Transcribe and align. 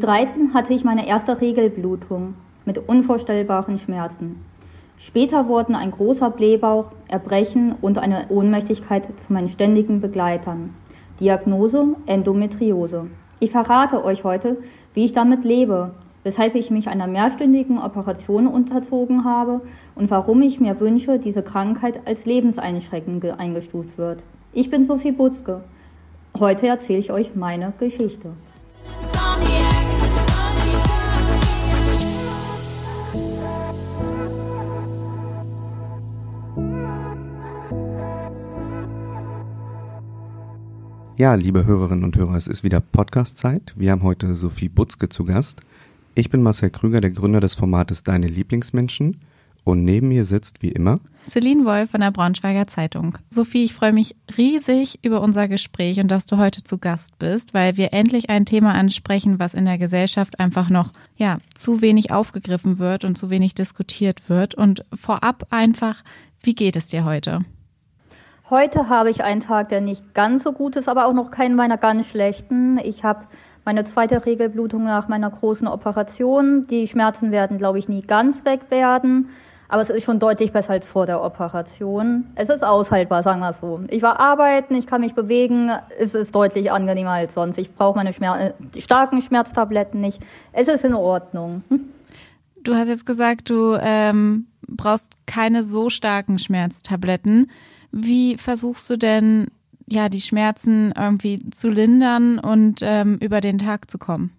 Mit 0.00 0.08
13 0.08 0.54
hatte 0.54 0.72
ich 0.72 0.82
meine 0.82 1.06
erste 1.06 1.42
Regelblutung 1.42 2.32
mit 2.64 2.78
unvorstellbaren 2.88 3.76
Schmerzen. 3.76 4.42
Später 4.96 5.46
wurden 5.46 5.74
ein 5.74 5.90
großer 5.90 6.30
Blähbauch, 6.30 6.92
Erbrechen 7.08 7.74
und 7.82 7.98
eine 7.98 8.28
Ohnmächtigkeit 8.30 9.04
zu 9.20 9.30
meinen 9.30 9.48
ständigen 9.48 10.00
Begleitern. 10.00 10.74
Diagnose 11.20 11.96
Endometriose. 12.06 13.08
Ich 13.40 13.50
verrate 13.50 14.02
euch 14.02 14.24
heute, 14.24 14.56
wie 14.94 15.04
ich 15.04 15.12
damit 15.12 15.44
lebe, 15.44 15.90
weshalb 16.22 16.54
ich 16.54 16.70
mich 16.70 16.88
einer 16.88 17.06
mehrstündigen 17.06 17.78
Operation 17.78 18.46
unterzogen 18.46 19.26
habe 19.26 19.60
und 19.96 20.10
warum 20.10 20.40
ich 20.40 20.60
mir 20.60 20.80
wünsche, 20.80 21.18
diese 21.18 21.42
Krankheit 21.42 22.00
als 22.06 22.24
lebenseinschränkend 22.24 23.38
eingestuft 23.38 23.98
wird. 23.98 24.22
Ich 24.54 24.70
bin 24.70 24.86
Sophie 24.86 25.12
Butzke. 25.12 25.60
Heute 26.38 26.68
erzähle 26.68 27.00
ich 27.00 27.12
euch 27.12 27.36
meine 27.36 27.74
Geschichte. 27.78 28.30
Ja, 41.20 41.34
liebe 41.34 41.66
Hörerinnen 41.66 42.04
und 42.04 42.16
Hörer, 42.16 42.34
es 42.36 42.46
ist 42.46 42.64
wieder 42.64 42.80
Podcast-Zeit. 42.80 43.74
Wir 43.76 43.90
haben 43.90 44.02
heute 44.02 44.34
Sophie 44.36 44.70
Butzke 44.70 45.10
zu 45.10 45.26
Gast. 45.26 45.60
Ich 46.14 46.30
bin 46.30 46.42
Marcel 46.42 46.70
Krüger, 46.70 47.02
der 47.02 47.10
Gründer 47.10 47.40
des 47.40 47.56
Formates 47.56 48.02
Deine 48.02 48.26
Lieblingsmenschen. 48.26 49.20
Und 49.62 49.84
neben 49.84 50.08
mir 50.08 50.24
sitzt 50.24 50.62
wie 50.62 50.70
immer 50.70 50.98
Celine 51.28 51.66
Wolf 51.66 51.90
von 51.90 52.00
der 52.00 52.10
Braunschweiger 52.10 52.66
Zeitung. 52.68 53.18
Sophie, 53.28 53.64
ich 53.64 53.74
freue 53.74 53.92
mich 53.92 54.16
riesig 54.38 55.00
über 55.02 55.20
unser 55.20 55.46
Gespräch 55.46 56.00
und 56.00 56.10
dass 56.10 56.24
du 56.24 56.38
heute 56.38 56.64
zu 56.64 56.78
Gast 56.78 57.18
bist, 57.18 57.52
weil 57.52 57.76
wir 57.76 57.92
endlich 57.92 58.30
ein 58.30 58.46
Thema 58.46 58.72
ansprechen, 58.72 59.38
was 59.38 59.52
in 59.52 59.66
der 59.66 59.76
Gesellschaft 59.76 60.40
einfach 60.40 60.70
noch 60.70 60.90
ja, 61.16 61.36
zu 61.54 61.82
wenig 61.82 62.12
aufgegriffen 62.12 62.78
wird 62.78 63.04
und 63.04 63.18
zu 63.18 63.28
wenig 63.28 63.54
diskutiert 63.54 64.30
wird. 64.30 64.54
Und 64.54 64.86
vorab 64.94 65.48
einfach, 65.50 66.02
wie 66.42 66.54
geht 66.54 66.76
es 66.76 66.88
dir 66.88 67.04
heute? 67.04 67.44
Heute 68.50 68.88
habe 68.88 69.10
ich 69.10 69.22
einen 69.22 69.40
Tag, 69.40 69.68
der 69.68 69.80
nicht 69.80 70.12
ganz 70.12 70.42
so 70.42 70.50
gut 70.50 70.74
ist, 70.74 70.88
aber 70.88 71.06
auch 71.06 71.12
noch 71.12 71.30
keinen 71.30 71.54
meiner 71.54 71.78
ganz 71.78 72.08
schlechten. 72.08 72.78
Ich 72.78 73.04
habe 73.04 73.26
meine 73.64 73.84
zweite 73.84 74.26
Regelblutung 74.26 74.82
nach 74.82 75.06
meiner 75.06 75.30
großen 75.30 75.68
Operation. 75.68 76.66
Die 76.66 76.88
Schmerzen 76.88 77.30
werden, 77.30 77.58
glaube 77.58 77.78
ich, 77.78 77.88
nie 77.88 78.02
ganz 78.02 78.44
weg 78.44 78.62
werden. 78.70 79.28
Aber 79.68 79.82
es 79.82 79.90
ist 79.90 80.02
schon 80.02 80.18
deutlich 80.18 80.50
besser 80.50 80.72
als 80.72 80.84
vor 80.84 81.06
der 81.06 81.22
Operation. 81.22 82.26
Es 82.34 82.48
ist 82.48 82.64
aushaltbar, 82.64 83.22
sagen 83.22 83.38
wir 83.38 83.50
es 83.50 83.60
so. 83.60 83.82
Ich 83.88 84.02
war 84.02 84.18
arbeiten, 84.18 84.74
ich 84.74 84.88
kann 84.88 85.02
mich 85.02 85.14
bewegen, 85.14 85.70
es 86.00 86.16
ist 86.16 86.34
deutlich 86.34 86.72
angenehmer 86.72 87.12
als 87.12 87.34
sonst. 87.34 87.56
Ich 87.56 87.72
brauche 87.72 87.96
meine 87.96 88.12
Schmer 88.12 88.40
äh, 88.40 88.80
starken 88.80 89.22
Schmerztabletten 89.22 90.00
nicht. 90.00 90.20
Es 90.52 90.66
ist 90.66 90.82
in 90.82 90.94
Ordnung. 90.94 91.62
Hm? 91.68 91.84
Du 92.64 92.74
hast 92.74 92.88
jetzt 92.88 93.06
gesagt, 93.06 93.48
du 93.48 93.78
ähm, 93.80 94.48
brauchst 94.66 95.12
keine 95.26 95.62
so 95.62 95.88
starken 95.88 96.40
Schmerztabletten. 96.40 97.48
Wie 97.92 98.36
versuchst 98.36 98.88
du 98.90 98.96
denn, 98.96 99.48
ja, 99.88 100.08
die 100.08 100.20
Schmerzen 100.20 100.92
irgendwie 100.96 101.50
zu 101.50 101.68
lindern 101.68 102.38
und 102.38 102.80
ähm, 102.82 103.18
über 103.20 103.40
den 103.40 103.58
Tag 103.58 103.90
zu 103.90 103.98
kommen? 103.98 104.32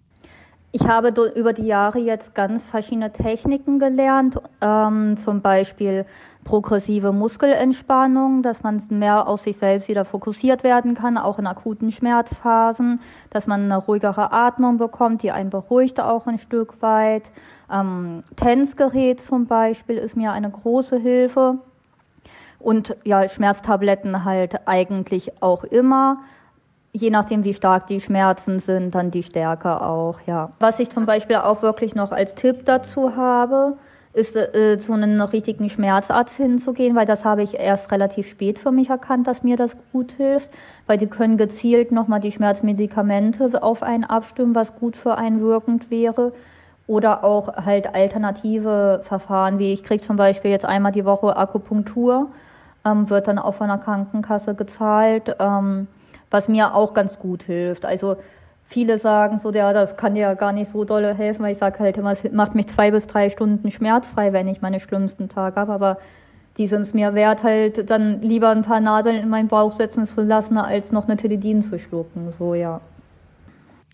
Ich 0.74 0.86
habe 0.86 1.08
über 1.34 1.52
die 1.52 1.66
Jahre 1.66 1.98
jetzt 1.98 2.34
ganz 2.34 2.64
verschiedene 2.64 3.12
Techniken 3.12 3.78
gelernt, 3.78 4.40
ähm, 4.62 5.18
zum 5.18 5.42
Beispiel 5.42 6.06
progressive 6.44 7.12
Muskelentspannung, 7.12 8.42
dass 8.42 8.62
man 8.62 8.82
mehr 8.88 9.28
auf 9.28 9.42
sich 9.42 9.58
selbst 9.58 9.88
wieder 9.88 10.06
fokussiert 10.06 10.64
werden 10.64 10.94
kann, 10.94 11.18
auch 11.18 11.38
in 11.38 11.46
akuten 11.46 11.92
Schmerzphasen, 11.92 13.00
dass 13.28 13.46
man 13.46 13.64
eine 13.64 13.76
ruhigere 13.76 14.32
Atmung 14.32 14.78
bekommt, 14.78 15.22
die 15.22 15.30
einen 15.30 15.50
beruhigt 15.50 16.00
auch 16.00 16.26
ein 16.26 16.38
Stück 16.38 16.80
weit. 16.80 17.24
Ähm, 17.70 18.24
Tänzgerät 18.36 19.20
zum 19.20 19.46
Beispiel 19.46 19.98
ist 19.98 20.16
mir 20.16 20.32
eine 20.32 20.50
große 20.50 20.96
Hilfe. 20.96 21.58
Und 22.62 22.96
ja, 23.04 23.28
Schmerztabletten 23.28 24.24
halt 24.24 24.66
eigentlich 24.66 25.42
auch 25.42 25.64
immer. 25.64 26.18
Je 26.92 27.10
nachdem, 27.10 27.42
wie 27.44 27.54
stark 27.54 27.86
die 27.88 28.00
Schmerzen 28.00 28.60
sind, 28.60 28.94
dann 28.94 29.10
die 29.10 29.22
Stärke 29.22 29.80
auch, 29.82 30.20
ja. 30.26 30.50
Was 30.60 30.78
ich 30.78 30.90
zum 30.90 31.06
Beispiel 31.06 31.36
auch 31.36 31.62
wirklich 31.62 31.94
noch 31.94 32.12
als 32.12 32.34
Tipp 32.34 32.64
dazu 32.64 33.16
habe, 33.16 33.76
ist 34.14 34.36
äh, 34.36 34.78
zu 34.78 34.92
einem 34.92 35.20
richtigen 35.22 35.70
Schmerzarzt 35.70 36.36
hinzugehen, 36.36 36.94
weil 36.94 37.06
das 37.06 37.24
habe 37.24 37.42
ich 37.42 37.54
erst 37.54 37.90
relativ 37.90 38.28
spät 38.28 38.58
für 38.58 38.70
mich 38.70 38.90
erkannt, 38.90 39.26
dass 39.26 39.42
mir 39.42 39.56
das 39.56 39.76
gut 39.90 40.12
hilft, 40.12 40.50
weil 40.86 40.98
die 40.98 41.06
können 41.06 41.38
gezielt 41.38 41.92
nochmal 41.92 42.20
die 42.20 42.32
Schmerzmedikamente 42.32 43.62
auf 43.62 43.82
einen 43.82 44.04
abstimmen, 44.04 44.54
was 44.54 44.76
gut 44.76 44.96
für 44.96 45.16
einen 45.16 45.40
wirkend 45.40 45.90
wäre. 45.90 46.32
Oder 46.86 47.24
auch 47.24 47.56
halt 47.64 47.94
alternative 47.94 49.00
Verfahren, 49.04 49.58
wie 49.58 49.72
ich 49.72 49.82
kriege 49.82 50.02
zum 50.02 50.16
Beispiel 50.16 50.50
jetzt 50.50 50.66
einmal 50.66 50.92
die 50.92 51.06
Woche 51.06 51.36
Akupunktur 51.36 52.28
ähm, 52.84 53.10
wird 53.10 53.28
dann 53.28 53.38
auch 53.38 53.54
von 53.54 53.68
der 53.68 53.78
Krankenkasse 53.78 54.54
gezahlt, 54.54 55.36
ähm, 55.38 55.86
was 56.30 56.48
mir 56.48 56.74
auch 56.74 56.94
ganz 56.94 57.18
gut 57.18 57.44
hilft. 57.44 57.84
Also 57.84 58.16
viele 58.64 58.98
sagen 58.98 59.38
so, 59.38 59.52
ja, 59.52 59.72
das 59.72 59.96
kann 59.96 60.14
dir 60.14 60.34
gar 60.34 60.52
nicht 60.52 60.72
so 60.72 60.84
dolle 60.84 61.14
helfen, 61.14 61.42
weil 61.42 61.52
ich 61.52 61.58
sage 61.58 61.78
halt 61.78 61.96
immer, 61.98 62.12
es 62.12 62.32
macht 62.32 62.54
mich 62.54 62.68
zwei 62.68 62.90
bis 62.90 63.06
drei 63.06 63.30
Stunden 63.30 63.70
schmerzfrei, 63.70 64.32
wenn 64.32 64.48
ich 64.48 64.62
meine 64.62 64.80
schlimmsten 64.80 65.28
Tage 65.28 65.56
habe, 65.56 65.72
aber 65.72 65.98
die 66.58 66.66
sind 66.66 66.82
es 66.82 66.94
mir 66.94 67.14
wert, 67.14 67.42
halt 67.42 67.88
dann 67.88 68.20
lieber 68.20 68.50
ein 68.50 68.62
paar 68.62 68.80
Nadeln 68.80 69.16
in 69.16 69.28
meinen 69.28 69.48
Bauch 69.48 69.72
setzen 69.72 70.06
zu 70.06 70.22
lassen, 70.22 70.58
als 70.58 70.92
noch 70.92 71.04
eine 71.04 71.16
Teledin 71.16 71.62
zu 71.62 71.78
schlucken, 71.78 72.32
so 72.38 72.54
ja. 72.54 72.80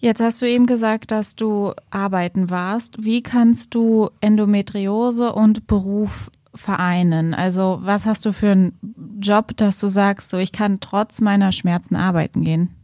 Jetzt 0.00 0.20
hast 0.20 0.40
du 0.42 0.46
eben 0.46 0.66
gesagt, 0.66 1.10
dass 1.10 1.34
du 1.34 1.72
arbeiten 1.90 2.50
warst. 2.50 3.04
Wie 3.04 3.20
kannst 3.20 3.74
du 3.74 4.10
Endometriose 4.20 5.32
und 5.32 5.66
Beruf 5.66 6.30
vereinen? 6.58 7.34
Also 7.34 7.78
was 7.82 8.06
hast 8.06 8.26
du 8.26 8.32
für 8.32 8.50
einen 8.50 9.18
Job, 9.20 9.56
dass 9.56 9.80
du 9.80 9.88
sagst, 9.88 10.30
so 10.30 10.38
ich 10.38 10.52
kann 10.52 10.78
trotz 10.80 11.20
meiner 11.20 11.52
Schmerzen 11.52 11.96
arbeiten 11.96 12.42
gehen? 12.42 12.74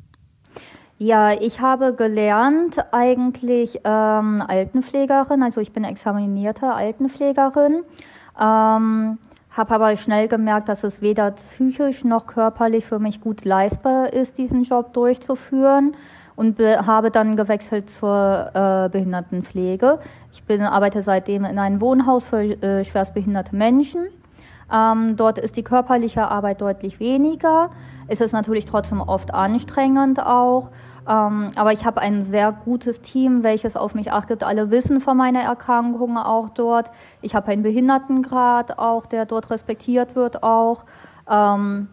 Ja, 0.99 1.33
ich 1.33 1.61
habe 1.61 1.93
gelernt 1.95 2.77
eigentlich 2.93 3.81
ähm, 3.85 4.43
Altenpflegerin, 4.47 5.43
also 5.43 5.61
ich 5.61 5.73
bin 5.73 5.83
examinierte 5.83 6.73
Altenpflegerin, 6.73 7.83
ähm, 8.41 9.19
habe 9.51 9.75
aber 9.75 9.97
schnell 9.97 10.29
gemerkt, 10.29 10.69
dass 10.69 10.85
es 10.85 11.03
weder 11.03 11.33
psychisch 11.33 12.05
noch 12.05 12.27
körperlich 12.27 12.87
für 12.87 13.01
mich 13.01 13.21
gut 13.21 13.45
leistbar 13.45 14.13
ist, 14.13 14.39
diesen 14.39 14.63
Job 14.63 14.93
durchzuführen 14.95 15.97
und 16.37 16.59
habe 16.59 17.11
dann 17.11 17.37
gewechselt 17.37 17.91
zur 17.91 18.51
äh, 18.55 18.89
Behindertenpflege. 18.89 20.01
Ich 20.33 20.43
bin, 20.45 20.63
arbeite 20.63 21.03
seitdem 21.03 21.45
in 21.45 21.59
einem 21.59 21.81
Wohnhaus 21.81 22.25
für 22.25 22.43
äh, 22.43 22.85
schwerstbehinderte 22.85 23.55
Menschen. 23.55 24.07
Ähm, 24.73 25.17
dort 25.17 25.39
ist 25.39 25.57
die 25.57 25.63
körperliche 25.63 26.29
Arbeit 26.29 26.61
deutlich 26.61 26.99
weniger. 26.99 27.71
Es 28.09 28.21
ist 28.21 28.33
natürlich 28.33 28.65
trotzdem 28.65 29.01
oft 29.01 29.33
anstrengend 29.33 30.21
auch. 30.21 30.71
Ähm, 31.07 31.51
aber 31.55 31.73
ich 31.73 31.85
habe 31.85 32.01
ein 32.01 32.23
sehr 32.23 32.53
gutes 32.53 33.03
Team, 33.03 33.43
welches 33.43 33.77
auf 33.77 33.95
mich 33.95 34.11
achtet. 34.11 34.43
Alle 34.43 34.71
wissen 34.71 35.01
von 35.01 35.17
meiner 35.17 35.43
Erkrankung 35.43 36.17
auch 36.17 36.49
dort. 36.51 36.91
Ich 37.21 37.35
habe 37.35 37.49
einen 37.49 37.63
Behindertengrad 37.63 38.79
auch, 38.79 39.07
der 39.07 39.27
dort 39.27 39.51
respektiert 39.51 40.17
wird 40.17 40.43
auch. 40.43 40.85
Ähm, 41.29 41.89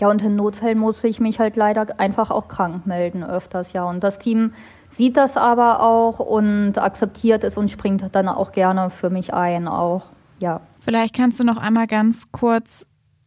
ja, 0.00 0.08
und 0.08 0.22
in 0.22 0.34
Notfällen 0.34 0.78
muss 0.78 1.04
ich 1.04 1.20
mich 1.20 1.38
halt 1.38 1.56
leider 1.56 2.00
einfach 2.00 2.30
auch 2.30 2.48
krank 2.48 2.86
melden 2.86 3.22
öfters, 3.22 3.72
ja. 3.74 3.84
Und 3.84 4.02
das 4.02 4.18
Team 4.18 4.54
sieht 4.96 5.16
das 5.16 5.36
aber 5.36 5.82
auch 5.82 6.18
und 6.18 6.78
akzeptiert 6.78 7.44
es 7.44 7.56
und 7.56 7.70
springt 7.70 8.02
dann 8.12 8.28
auch 8.28 8.52
gerne 8.52 8.90
für 8.90 9.10
mich 9.10 9.34
ein, 9.34 9.68
auch, 9.68 10.06
ja. 10.38 10.62
Vielleicht 10.78 11.14
kannst 11.14 11.38
du 11.38 11.44
noch 11.44 11.58
einmal 11.58 11.86
ganz 11.86 12.32
kurz 12.32 12.86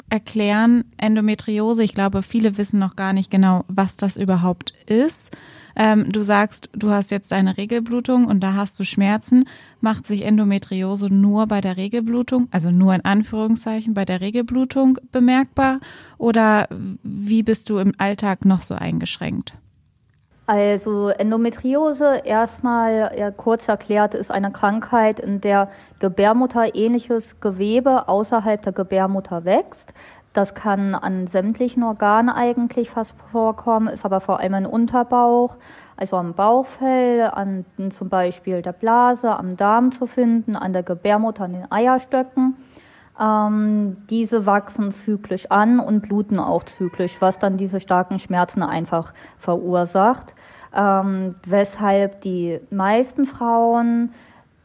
erklären, 0.10 0.86
Endometriose. 0.98 1.84
Ich 1.84 1.94
glaube, 1.94 2.24
viele 2.24 2.58
wissen 2.58 2.80
noch 2.80 2.96
gar 2.96 3.14
nicht 3.14 3.30
genau, 3.30 3.64
was 3.68 3.96
das 3.96 4.18
überhaupt 4.18 4.74
ist. 4.88 5.36
Ähm, 5.75 6.12
du 6.12 6.22
sagst, 6.22 6.70
du 6.74 6.92
hast 6.92 7.12
jetzt 7.12 7.34
eine 7.34 7.58
Regelblutung 7.58 8.25
und 8.25 8.42
da 8.42 8.54
hast 8.54 8.80
du 8.80 8.84
Schmerzen. 8.84 9.46
Macht 9.81 10.08
sich 10.08 10.24
Endometriose 10.24 11.14
nur 11.14 11.48
bei 11.48 11.62
der 11.62 11.78
Regelblutung, 11.78 12.48
also 12.52 12.72
nur 12.72 12.94
in 12.94 13.04
Anführungszeichen 13.04 13.94
bei 13.94 14.06
der 14.06 14.22
Regelblutung 14.22 14.98
bemerkbar? 15.12 15.80
Oder 16.18 16.68
wie 17.04 17.44
bist 17.44 17.70
du 17.70 17.80
im 17.80 17.94
Alltag 17.98 18.46
noch 18.46 18.62
so 18.62 18.75
eingeschränkt? 18.75 19.54
Also 20.46 21.08
Endometriose, 21.08 22.22
erstmal 22.25 23.14
ja, 23.18 23.31
kurz 23.31 23.70
erklärt, 23.70 24.14
ist 24.14 24.30
eine 24.30 24.52
Krankheit, 24.52 25.22
in 25.22 25.40
der 25.40 25.70
Gebärmutter 26.00 26.75
ähnliches 26.75 27.40
Gewebe 27.40 28.10
außerhalb 28.10 28.62
der 28.62 28.74
Gebärmutter 28.74 29.46
wächst. 29.46 29.94
Das 30.34 30.56
kann 30.56 30.96
an 30.96 31.28
sämtlichen 31.28 31.84
Organen 31.84 32.30
eigentlich 32.30 32.90
fast 32.90 33.14
vorkommen, 33.32 33.88
ist 33.88 34.04
aber 34.04 34.20
vor 34.20 34.40
allem 34.40 34.56
im 34.56 34.66
Unterbauch, 34.66 35.58
also 35.96 36.18
am 36.18 36.34
Bauchfell, 36.34 37.22
an 37.22 37.66
zum 37.92 38.10
Beispiel 38.10 38.64
der 38.64 38.74
Blase, 38.74 39.36
am 39.36 39.58
Darm 39.58 39.92
zu 39.92 40.08
finden, 40.08 40.56
an 40.56 40.74
der 40.74 40.82
Gebärmutter, 40.82 41.44
an 41.44 41.54
den 41.54 41.72
Eierstöcken. 41.72 42.56
Ähm, 43.20 43.98
diese 44.10 44.48
wachsen 44.48 44.92
zyklisch 44.92 45.52
an 45.52 45.80
und 45.80 46.02
bluten 46.02 46.40
auch 46.40 46.64
zyklisch, 46.64 47.22
was 47.22 47.38
dann 47.38 47.58
diese 47.58 47.80
starken 47.80 48.18
Schmerzen 48.18 48.64
einfach 48.64 49.14
verursacht. 49.38 50.34
ähm, 50.76 51.36
weshalb 51.46 52.22
die 52.22 52.60
meisten 52.72 53.26
Frauen 53.26 54.12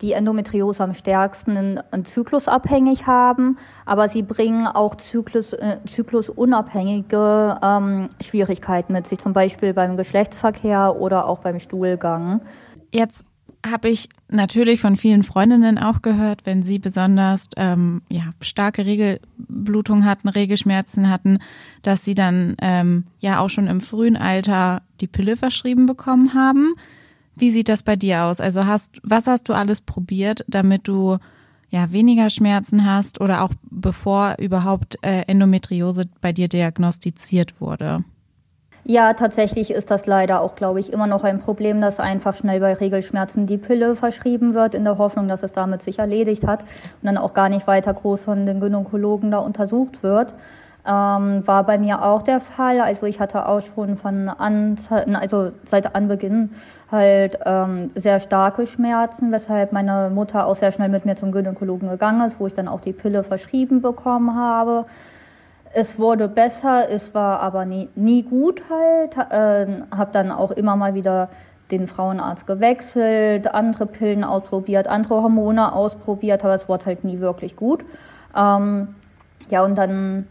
die 0.00 0.12
Endometriose 0.12 0.82
am 0.82 0.94
stärksten 0.94 1.56
in, 1.56 1.80
in 1.92 2.04
zyklusabhängig 2.04 3.06
haben, 3.06 3.58
aber 3.84 4.08
sie 4.08 4.22
bringen 4.22 4.66
auch 4.66 4.94
Zyklus, 4.96 5.52
äh, 5.52 5.78
zyklusunabhängige 5.92 7.58
ähm, 7.62 8.08
Schwierigkeiten 8.20 8.92
mit 8.92 9.06
sich, 9.08 9.18
zum 9.18 9.32
Beispiel 9.32 9.74
beim 9.74 9.96
Geschlechtsverkehr 9.96 10.96
oder 10.96 11.26
auch 11.26 11.40
beim 11.40 11.58
Stuhlgang. 11.58 12.40
Jetzt 12.92 13.26
habe 13.66 13.88
ich 13.88 14.08
natürlich 14.28 14.80
von 14.80 14.96
vielen 14.96 15.24
Freundinnen 15.24 15.78
auch 15.78 16.02
gehört, 16.02 16.42
wenn 16.44 16.62
sie 16.62 16.78
besonders 16.78 17.48
ähm, 17.56 18.02
ja, 18.08 18.30
starke 18.40 18.86
Regelblutung 18.86 20.04
hatten, 20.04 20.28
Regelschmerzen 20.28 21.10
hatten, 21.10 21.38
dass 21.82 22.04
sie 22.04 22.14
dann 22.14 22.56
ähm, 22.60 23.04
ja 23.18 23.40
auch 23.40 23.50
schon 23.50 23.66
im 23.66 23.80
frühen 23.80 24.16
Alter 24.16 24.82
die 25.00 25.06
Pille 25.06 25.36
verschrieben 25.36 25.86
bekommen 25.86 26.34
haben. 26.34 26.74
Wie 27.38 27.50
sieht 27.50 27.68
das 27.68 27.82
bei 27.82 27.96
dir 27.96 28.24
aus? 28.24 28.40
Also 28.40 28.66
hast, 28.66 29.00
was 29.02 29.26
hast 29.26 29.48
du 29.48 29.52
alles 29.52 29.80
probiert, 29.80 30.44
damit 30.48 30.88
du 30.88 31.18
ja 31.70 31.92
weniger 31.92 32.30
Schmerzen 32.30 32.90
hast 32.90 33.20
oder 33.20 33.42
auch 33.42 33.52
bevor 33.70 34.36
überhaupt 34.38 34.98
äh, 35.02 35.22
Endometriose 35.26 36.06
bei 36.20 36.32
dir 36.32 36.48
diagnostiziert 36.48 37.60
wurde? 37.60 38.04
Ja, 38.84 39.12
tatsächlich 39.12 39.70
ist 39.70 39.90
das 39.90 40.06
leider 40.06 40.40
auch, 40.40 40.54
glaube 40.54 40.80
ich, 40.80 40.92
immer 40.94 41.06
noch 41.06 41.22
ein 41.22 41.40
Problem, 41.40 41.82
dass 41.82 42.00
einfach 42.00 42.34
schnell 42.34 42.60
bei 42.60 42.72
Regelschmerzen 42.72 43.46
die 43.46 43.58
Pille 43.58 43.96
verschrieben 43.96 44.54
wird, 44.54 44.74
in 44.74 44.84
der 44.84 44.96
Hoffnung, 44.96 45.28
dass 45.28 45.42
es 45.42 45.52
damit 45.52 45.82
sich 45.82 45.98
erledigt 45.98 46.46
hat 46.46 46.60
und 46.60 47.04
dann 47.04 47.18
auch 47.18 47.34
gar 47.34 47.50
nicht 47.50 47.66
weiter 47.66 47.92
groß 47.92 48.22
von 48.22 48.46
den 48.46 48.60
Gynäkologen 48.60 49.30
da 49.30 49.38
untersucht 49.38 50.02
wird. 50.02 50.32
Ähm, 50.86 51.46
war 51.46 51.64
bei 51.64 51.78
mir 51.78 52.02
auch 52.02 52.22
der 52.22 52.40
Fall. 52.40 52.80
Also 52.80 53.06
ich 53.06 53.20
hatte 53.20 53.46
auch 53.46 53.60
schon 53.60 53.96
von 53.96 54.28
an, 54.28 54.78
also 55.14 55.52
seit 55.70 55.94
Anbeginn 55.94 56.50
halt 56.90 57.38
ähm, 57.44 57.90
sehr 57.94 58.20
starke 58.20 58.66
Schmerzen, 58.66 59.30
weshalb 59.30 59.72
meine 59.72 60.10
Mutter 60.10 60.46
auch 60.46 60.56
sehr 60.56 60.72
schnell 60.72 60.88
mit 60.88 61.04
mir 61.04 61.16
zum 61.16 61.32
Gynäkologen 61.32 61.88
gegangen 61.90 62.26
ist, 62.26 62.40
wo 62.40 62.46
ich 62.46 62.54
dann 62.54 62.68
auch 62.68 62.80
die 62.80 62.92
Pille 62.92 63.22
verschrieben 63.22 63.82
bekommen 63.82 64.34
habe. 64.34 64.86
Es 65.74 65.98
wurde 65.98 66.28
besser, 66.28 66.88
es 66.90 67.14
war 67.14 67.40
aber 67.40 67.66
nie, 67.66 67.90
nie 67.94 68.22
gut 68.22 68.62
halt. 68.70 69.16
Äh, 69.30 69.82
habe 69.94 70.10
dann 70.12 70.30
auch 70.30 70.50
immer 70.52 70.76
mal 70.76 70.94
wieder 70.94 71.28
den 71.70 71.86
Frauenarzt 71.86 72.46
gewechselt, 72.46 73.52
andere 73.52 73.84
Pillen 73.84 74.24
ausprobiert, 74.24 74.88
andere 74.88 75.22
Hormone 75.22 75.74
ausprobiert, 75.74 76.42
aber 76.42 76.54
es 76.54 76.68
wurde 76.68 76.86
halt 76.86 77.04
nie 77.04 77.20
wirklich 77.20 77.56
gut. 77.56 77.84
Ähm, 78.34 78.94
ja, 79.50 79.62
und 79.62 79.76
dann 79.76 80.26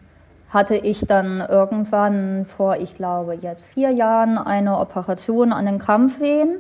hatte 0.50 0.76
ich 0.76 1.02
dann 1.02 1.42
irgendwann 1.42 2.46
vor, 2.46 2.78
ich 2.78 2.96
glaube, 2.96 3.36
jetzt 3.36 3.66
vier 3.66 3.92
Jahren 3.92 4.38
eine 4.38 4.78
Operation 4.78 5.52
an 5.52 5.66
den 5.66 5.80
Krampfwehen, 5.80 6.58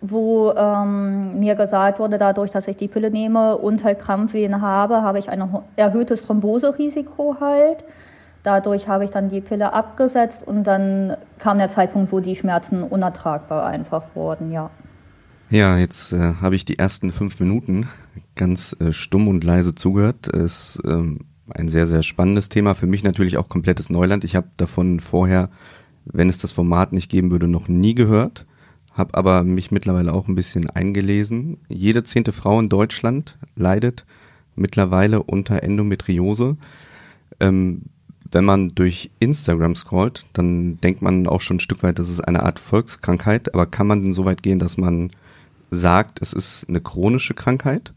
wo 0.00 0.52
ähm, 0.52 1.38
mir 1.38 1.54
gesagt 1.54 1.98
wurde, 1.98 2.18
dadurch, 2.18 2.50
dass 2.50 2.66
ich 2.66 2.76
die 2.76 2.88
Pille 2.88 3.10
nehme 3.10 3.56
und 3.56 3.84
halt 3.84 4.00
Krampfwehen 4.00 4.60
habe, 4.60 5.02
habe 5.02 5.18
ich 5.18 5.28
ein 5.28 5.48
erhöhtes 5.76 6.22
Thromboserisiko 6.22 7.36
halt. 7.40 7.84
Dadurch 8.42 8.88
habe 8.88 9.04
ich 9.04 9.10
dann 9.10 9.28
die 9.28 9.42
Pille 9.42 9.74
abgesetzt 9.74 10.46
und 10.46 10.64
dann 10.64 11.16
kam 11.38 11.58
der 11.58 11.68
Zeitpunkt, 11.68 12.10
wo 12.10 12.20
die 12.20 12.34
Schmerzen 12.34 12.82
unertragbar 12.82 13.66
einfach 13.66 14.04
wurden, 14.14 14.50
ja. 14.50 14.70
Ja, 15.50 15.76
jetzt 15.76 16.12
äh, 16.12 16.34
habe 16.40 16.54
ich 16.54 16.64
die 16.64 16.78
ersten 16.78 17.12
fünf 17.12 17.38
Minuten 17.40 17.88
ganz 18.36 18.74
äh, 18.80 18.92
stumm 18.92 19.28
und 19.28 19.44
leise 19.44 19.74
zugehört. 19.74 20.28
Es 20.28 20.80
ähm, 20.86 21.26
ein 21.54 21.68
sehr, 21.68 21.86
sehr 21.86 22.02
spannendes 22.02 22.48
Thema. 22.48 22.74
Für 22.74 22.86
mich 22.86 23.02
natürlich 23.02 23.36
auch 23.36 23.48
komplettes 23.48 23.90
Neuland. 23.90 24.24
Ich 24.24 24.36
habe 24.36 24.48
davon 24.56 25.00
vorher, 25.00 25.50
wenn 26.04 26.28
es 26.28 26.38
das 26.38 26.52
Format 26.52 26.92
nicht 26.92 27.10
geben 27.10 27.30
würde, 27.30 27.48
noch 27.48 27.68
nie 27.68 27.94
gehört. 27.94 28.46
Habe 28.92 29.14
aber 29.14 29.44
mich 29.44 29.70
mittlerweile 29.70 30.12
auch 30.12 30.28
ein 30.28 30.34
bisschen 30.34 30.68
eingelesen. 30.68 31.58
Jede 31.68 32.04
zehnte 32.04 32.32
Frau 32.32 32.58
in 32.58 32.68
Deutschland 32.68 33.38
leidet 33.56 34.04
mittlerweile 34.56 35.22
unter 35.22 35.62
Endometriose. 35.62 36.56
Ähm, 37.38 37.82
wenn 38.32 38.44
man 38.44 38.74
durch 38.74 39.10
Instagram 39.18 39.74
scrollt, 39.74 40.26
dann 40.32 40.80
denkt 40.80 41.02
man 41.02 41.26
auch 41.26 41.40
schon 41.40 41.56
ein 41.56 41.60
Stück 41.60 41.82
weit, 41.82 41.98
das 41.98 42.08
ist 42.08 42.20
eine 42.20 42.42
Art 42.42 42.58
Volkskrankheit. 42.58 43.54
Aber 43.54 43.66
kann 43.66 43.86
man 43.86 44.02
denn 44.02 44.12
so 44.12 44.24
weit 44.24 44.42
gehen, 44.42 44.58
dass 44.58 44.76
man 44.76 45.10
sagt, 45.70 46.20
es 46.20 46.32
ist 46.32 46.68
eine 46.68 46.80
chronische 46.80 47.34
Krankheit? 47.34 47.92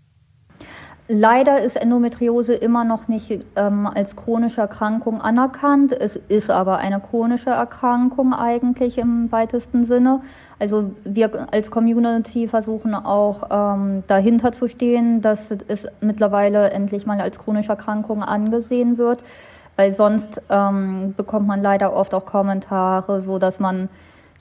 Leider 1.10 1.62
ist 1.62 1.76
Endometriose 1.76 2.54
immer 2.54 2.86
noch 2.86 3.10
nicht 3.10 3.46
ähm, 3.56 3.88
als 3.88 4.16
chronische 4.16 4.62
Erkrankung 4.62 5.22
anerkannt. 5.22 5.92
Es 5.92 6.16
ist 6.16 6.50
aber 6.50 6.78
eine 6.78 7.02
chronische 7.02 7.50
Erkrankung 7.50 8.34
eigentlich 8.34 8.98
im 8.98 9.32
weitesten 9.32 9.86
Sinne. 9.86 10.22
Also 10.60 10.92
wir 11.04 11.48
als 11.52 11.70
Community 11.70 12.48
versuchen 12.48 12.96
auch 12.96 13.44
ähm, 13.52 14.04
dahinter 14.08 14.54
zu 14.54 14.70
stehen, 14.70 15.22
dass 15.22 15.40
es 15.68 15.86
mittlerweile 16.00 16.72
endlich 16.72 17.06
mal 17.06 17.20
als 17.20 17.38
chronische 17.38 17.72
Erkrankung 17.72 18.24
angesehen 18.24 18.98
wird 18.98 19.20
weil 19.76 19.94
sonst 19.94 20.42
ähm, 20.50 21.14
bekommt 21.18 21.48
man 21.48 21.62
leider 21.62 21.94
oft 21.96 22.14
auch 22.14 22.26
Kommentare, 22.26 23.22
so 23.22 23.40
dass 23.40 23.60
man 23.60 23.90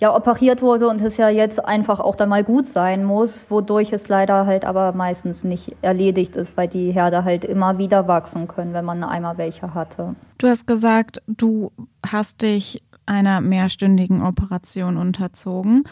ja 0.02 0.16
operiert 0.16 0.62
wurde 0.62 0.88
und 0.88 1.00
es 1.00 1.16
ja 1.16 1.28
jetzt 1.28 1.64
einfach 1.64 2.00
auch 2.00 2.16
dann 2.16 2.28
mal 2.28 2.43
gut 2.43 2.66
sein 2.66 3.04
muss, 3.04 3.46
wodurch 3.49 3.93
es 3.93 4.08
leider 4.08 4.46
halt 4.46 4.64
aber 4.64 4.93
meistens 4.93 5.44
nicht 5.44 5.76
erledigt 5.81 6.34
ist, 6.34 6.56
weil 6.56 6.66
die 6.66 6.90
Herde 6.90 7.22
halt 7.22 7.44
immer 7.44 7.78
wieder 7.78 8.08
wachsen 8.08 8.49
können, 8.49 8.75
wenn 8.75 8.84
man 8.84 9.04
einmal 9.04 9.38
welche 9.38 9.75
hatte. 9.75 10.16
Du 10.38 10.49
hast 10.49 10.66
gesagt, 10.66 11.22
du 11.28 11.70
hast 12.04 12.43
dich 12.43 12.82
einer 13.06 13.40
mehrstündigen 13.40 14.22
Operation 14.22 14.96
unterzogen. 14.96 15.84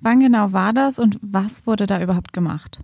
Wann 0.00 0.18
genau 0.18 0.52
war 0.52 0.72
das 0.72 0.98
und 0.98 1.20
was 1.22 1.64
wurde 1.64 1.86
da 1.86 2.02
überhaupt 2.02 2.32
gemacht? 2.32 2.80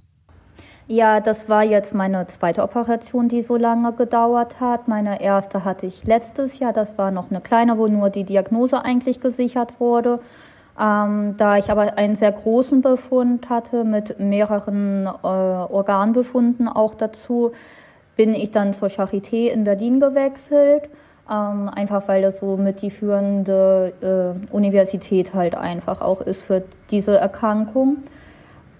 Ja, 0.86 1.18
das 1.18 1.48
war 1.48 1.64
jetzt 1.64 1.94
meine 1.94 2.28
zweite 2.28 2.62
Operation, 2.62 3.28
die 3.28 3.42
so 3.42 3.56
lange 3.56 3.92
gedauert 3.92 4.60
hat. 4.60 4.86
Meine 4.86 5.20
erste 5.20 5.64
hatte 5.64 5.86
ich 5.86 6.04
letztes 6.04 6.60
Jahr. 6.60 6.72
Das 6.72 6.96
war 6.96 7.10
noch 7.10 7.30
eine 7.30 7.40
kleine, 7.40 7.76
wo 7.76 7.88
nur 7.88 8.10
die 8.10 8.24
Diagnose 8.24 8.84
eigentlich 8.84 9.20
gesichert 9.20 9.80
wurde. 9.80 10.20
Ähm, 10.80 11.36
da 11.36 11.58
ich 11.58 11.70
aber 11.70 11.98
einen 11.98 12.16
sehr 12.16 12.32
großen 12.32 12.80
Befund 12.80 13.50
hatte 13.50 13.84
mit 13.84 14.18
mehreren 14.18 15.06
äh, 15.06 15.26
Organbefunden 15.26 16.68
auch 16.68 16.94
dazu, 16.94 17.52
bin 18.16 18.34
ich 18.34 18.50
dann 18.50 18.72
zur 18.72 18.88
Charité 18.88 19.48
in 19.48 19.64
Berlin 19.64 20.00
gewechselt. 20.00 20.84
Ähm, 21.30 21.68
einfach 21.68 22.08
weil 22.08 22.22
das 22.22 22.40
so 22.40 22.56
mit 22.56 22.80
die 22.80 22.90
führende 22.90 23.92
äh, 24.00 24.54
Universität 24.54 25.34
halt 25.34 25.54
einfach 25.54 26.00
auch 26.00 26.22
ist 26.22 26.42
für 26.42 26.62
diese 26.90 27.16
Erkrankung. 27.16 27.98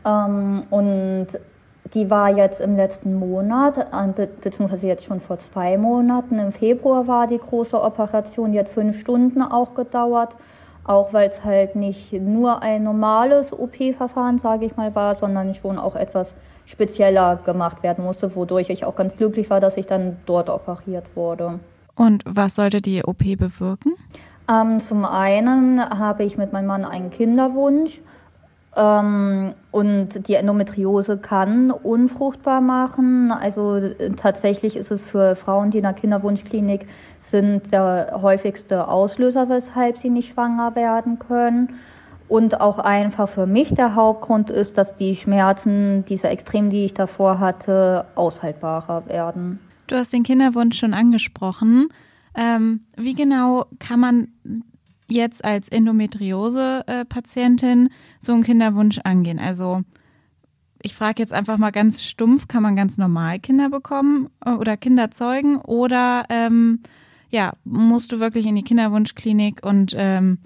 Ähm, 0.07 0.63
und 0.71 1.29
die 1.95 2.09
war 2.09 2.31
jetzt 2.31 2.61
im 2.61 2.77
letzten 2.77 3.15
Monat, 3.15 3.87
beziehungsweise 4.41 4.87
jetzt 4.87 5.05
schon 5.05 5.21
vor 5.21 5.39
zwei 5.39 5.77
Monaten. 5.77 6.39
Im 6.39 6.53
Februar 6.53 7.07
war 7.07 7.27
die 7.27 7.39
große 7.39 7.81
Operation, 7.81 8.53
die 8.53 8.59
hat 8.59 8.69
fünf 8.69 8.99
Stunden 9.01 9.43
auch 9.43 9.75
gedauert. 9.75 10.35
Auch 10.85 11.13
weil 11.13 11.31
es 11.31 11.45
halt 11.45 11.77
nicht 11.77 12.13
nur 12.13 12.63
ein 12.63 12.83
normales 12.83 13.53
OP-Verfahren, 13.53 14.39
sage 14.39 14.67
ich 14.67 14.77
mal, 14.77 14.95
war, 14.95 15.15
sondern 15.15 15.55
schon 15.55 15.79
auch 15.79 15.95
etwas 15.95 16.33
spezieller 16.67 17.37
gemacht 17.45 17.83
werden 17.83 18.05
musste, 18.05 18.35
wodurch 18.35 18.71
ich 18.71 18.85
auch 18.85 18.97
ganz 18.97 19.17
glücklich 19.17 19.51
war, 19.51 19.61
dass 19.61 19.77
ich 19.77 19.87
dann 19.87 20.17
dort 20.27 20.49
operiert 20.49 21.05
wurde. 21.15 21.59
Und 21.97 22.23
was 22.25 22.55
sollte 22.55 22.81
die 22.81 23.03
OP 23.05 23.19
bewirken? 23.19 23.95
Ähm, 24.49 24.81
zum 24.81 25.05
einen 25.05 25.81
habe 25.81 26.25
ich 26.25 26.39
mit 26.39 26.53
meinem 26.53 26.67
Mann 26.67 26.85
einen 26.85 27.11
Kinderwunsch 27.11 28.01
ähm, 28.77 29.55
und 29.71 30.29
die 30.29 30.35
Endometriose 30.35 31.19
kann 31.19 31.71
unfruchtbar 31.71 32.61
machen. 32.61 33.33
Also 33.33 33.77
äh, 33.77 34.11
tatsächlich 34.11 34.77
ist 34.77 34.91
es 34.91 35.03
für 35.03 35.37
Frauen, 35.37 35.71
die 35.71 35.79
in 35.79 35.85
der 35.85 35.93
Kinderwunschklinik 35.93 36.87
sind, 37.31 37.73
der 37.73 38.19
häufigste 38.21 38.89
Auslöser, 38.89 39.49
weshalb 39.49 39.97
sie 39.99 40.11
nicht 40.11 40.35
schwanger 40.35 40.75
werden 40.75 41.19
können. 41.19 41.77
Und 42.29 42.61
auch 42.61 42.79
einfach 42.79 43.29
für 43.29 43.47
mich 43.47 43.75
der 43.75 43.95
Hauptgrund 43.97 44.51
ist, 44.51 44.79
dass 44.79 44.95
die 44.95 45.17
Schmerzen, 45.17 46.05
diese 46.05 46.29
Extrem, 46.29 46.71
die 46.71 46.85
ich 46.85 46.95
davor 46.95 47.41
hatte, 47.41 48.07
aushaltbarer 48.15 49.09
werden. 49.09 49.59
Du 49.89 49.97
hast 49.97 50.13
den 50.13 50.23
Kinderwunsch 50.23 50.79
schon 50.79 50.95
angesprochen. 50.95 51.89
Ähm, 52.37 52.83
wie 52.97 53.15
genau 53.15 53.67
kann 53.81 53.99
man 53.99 54.29
jetzt 55.09 55.45
als 55.45 55.69
Endometriose-Patientin 55.69 57.89
so 58.21 58.33
einen 58.33 58.45
Kinderwunsch 58.45 59.01
angehen? 59.03 59.41
Also 59.41 59.83
ich 60.83 60.95
frage 60.95 61.21
jetzt 61.21 61.33
einfach 61.33 61.59
mal 61.59 61.73
ganz 61.73 62.03
stumpf, 62.03 62.47
kann 62.49 62.63
man 62.63 62.77
ganz 62.77 62.97
normal 62.97 63.41
Kinder 63.41 63.69
bekommen 63.69 64.31
äh, 64.45 64.53
oder 64.53 64.77
Kinder 64.77 65.11
zeugen 65.11 65.57
oder 65.57 66.25
ähm, 66.29 66.81
ja, 67.31 67.53
musst 67.65 68.13
du 68.13 68.21
wirklich 68.21 68.47
in 68.47 68.57
die 68.57 68.63
Kinderwunschklinik 68.63 69.65
und 69.65 69.95
ähm, 69.97 70.39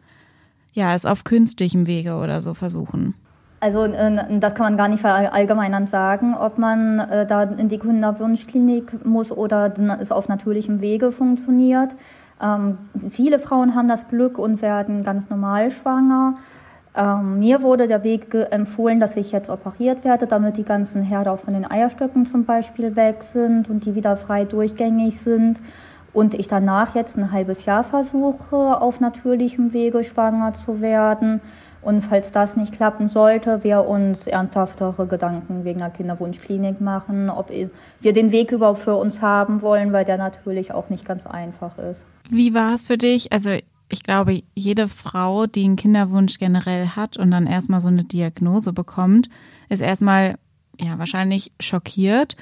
ja, 0.73 0.95
es 0.95 1.07
auf 1.07 1.25
künstlichem 1.25 1.87
Wege 1.87 2.17
oder 2.17 2.41
so 2.41 2.55
versuchen? 2.55 3.15
Also 3.61 3.85
äh, 3.85 4.39
das 4.41 4.55
kann 4.55 4.67
man 4.67 4.77
gar 4.77 4.89
nicht 4.89 5.01
verallgemeinern 5.01 5.87
sagen, 5.87 6.35
ob 6.35 6.59
man 6.59 6.99
äh, 6.99 7.27
da 7.27 7.45
in 7.45 7.69
die 7.69 7.79
Kinderwunschklinik 7.79 9.07
muss 9.07 9.33
oder 9.33 9.73
es 10.01 10.13
auf 10.13 10.29
natürlichem 10.29 10.81
Wege 10.81 11.13
funktioniert. 11.13 11.91
Ähm, 12.43 12.79
viele 13.11 13.39
Frauen 13.39 13.75
haben 13.75 13.89
das 13.89 14.07
Glück 14.09 14.39
und 14.39 14.61
werden 14.61 15.05
ganz 15.05 15.31
normal 15.31 15.71
schwanger. 15.71 16.37
Ähm, 16.97 17.39
mir 17.39 17.63
wurde 17.63 17.87
der 17.87 18.05
Weg 18.05 18.35
empfohlen, 18.51 19.01
dass 19.01 19.17
ich 19.17 19.33
jetzt 19.33 19.49
operiert 19.49 20.05
werde, 20.05 20.27
damit 20.27 20.59
die 20.59 20.65
ganzen 20.65 21.03
Herde 21.03 21.37
von 21.37 21.55
den 21.55 21.69
Eierstöcken 21.69 22.27
zum 22.27 22.45
Beispiel 22.45 22.95
weg 22.97 23.25
sind 23.33 23.71
und 23.71 23.85
die 23.87 23.95
wieder 23.95 24.17
frei 24.17 24.45
durchgängig 24.45 25.21
sind. 25.21 25.59
Und 26.15 26.33
ich 26.33 26.49
danach 26.49 26.95
jetzt 26.95 27.19
ein 27.19 27.33
halbes 27.33 27.67
Jahr 27.67 27.85
versuche, 27.85 28.81
auf 28.81 29.01
natürlichem 29.01 29.73
Wege 29.73 30.05
schwanger 30.05 30.55
zu 30.55 30.81
werden. 30.81 31.41
Und 31.83 32.01
falls 32.03 32.31
das 32.31 32.57
nicht 32.57 32.73
klappen 32.73 33.09
sollte, 33.09 33.63
wir 33.63 33.87
uns 33.87 34.27
ernsthaftere 34.27 35.07
Gedanken 35.07 35.65
wegen 35.65 35.83
einer 35.83 35.91
Kinderwunschklinik 35.93 36.81
machen, 36.81 37.29
ob 37.29 37.51
wir 37.51 38.13
den 38.15 38.33
Weg 38.33 38.53
überhaupt 38.53 38.81
für 38.81 38.95
uns 38.95 39.21
haben 39.21 39.61
wollen, 39.61 39.93
weil 39.93 40.07
der 40.07 40.17
natürlich 40.17 40.73
auch 40.73 40.89
nicht 40.89 41.05
ganz 41.05 41.27
einfach 41.27 41.77
ist. 41.77 42.03
Wie 42.31 42.55
war 42.55 42.75
es 42.75 42.87
für 42.87 42.97
dich? 42.97 43.33
Also 43.33 43.51
ich 43.91 44.03
glaube, 44.03 44.41
jede 44.55 44.89
Frau, 44.89 45.47
die 45.47 45.65
einen 45.65 45.77
Kinderwunsch 45.77 46.39
generell 46.39 46.89
hat 46.89 47.19
und 47.19 47.31
dann 47.31 47.47
erstmal 47.47 47.83
so 47.83 47.89
eine 47.89 48.05
Diagnose 48.05 48.73
bekommt, 48.73 49.29
ist 49.69 49.83
erstmal 49.83 50.37
ja 50.81 50.99
wahrscheinlich 50.99 51.53
schockiert. 51.61 52.35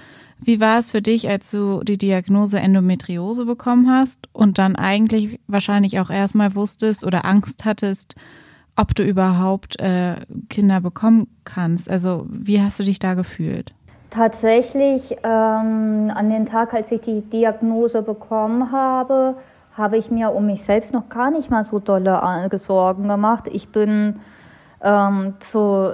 Wie 0.45 0.61
war 0.61 0.81
es 0.81 0.91
für 0.91 1.03
dich, 1.03 1.29
als 1.29 1.51
du 1.53 1.85
die 1.85 1.99
Diagnose 1.99 2.59
Endometriose 2.59 3.45
bekommen 3.45 3.89
hast 3.89 4.29
und 4.33 4.59
dann 4.59 4.75
eigentlich 4.75 5.39
wahrscheinlich 5.47 6.01
auch 6.01 6.11
erstmal 6.11 6.57
wusstest 6.57 7.07
oder 7.07 7.25
Angst 7.25 7.65
hattest, 7.65 8.17
ob 8.75 8.95
du 8.95 9.05
überhaupt 9.05 9.79
äh, 9.79 10.17
Kinder 10.49 10.81
bekommen 10.81 11.29
kannst? 11.45 11.89
Also 11.89 12.27
wie 12.29 12.61
hast 12.61 12.81
du 12.81 12.83
dich 12.83 12.99
da 12.99 13.15
gefühlt? 13.15 13.73
Tatsächlich 14.11 15.13
ähm, 15.23 16.11
an 16.15 16.29
den 16.29 16.47
Tag, 16.47 16.75
als 16.75 16.91
ich 16.91 17.01
die 17.03 17.21
Diagnose 17.21 18.03
bekommen 18.03 18.73
habe, 18.73 19.37
habe 19.77 19.97
ich 19.97 20.11
mir 20.11 20.35
um 20.35 20.47
mich 20.47 20.65
selbst 20.65 20.93
noch 20.93 21.09
gar 21.09 21.31
nicht 21.31 21.51
mal 21.51 21.65
so 21.65 21.79
dolle 21.79 22.49
äh, 22.53 22.59
Sorgen 22.59 23.09
gemacht. 23.09 23.45
Ich 23.51 23.69
bin 23.69 24.17
ähm, 24.83 25.35
zu, 25.41 25.93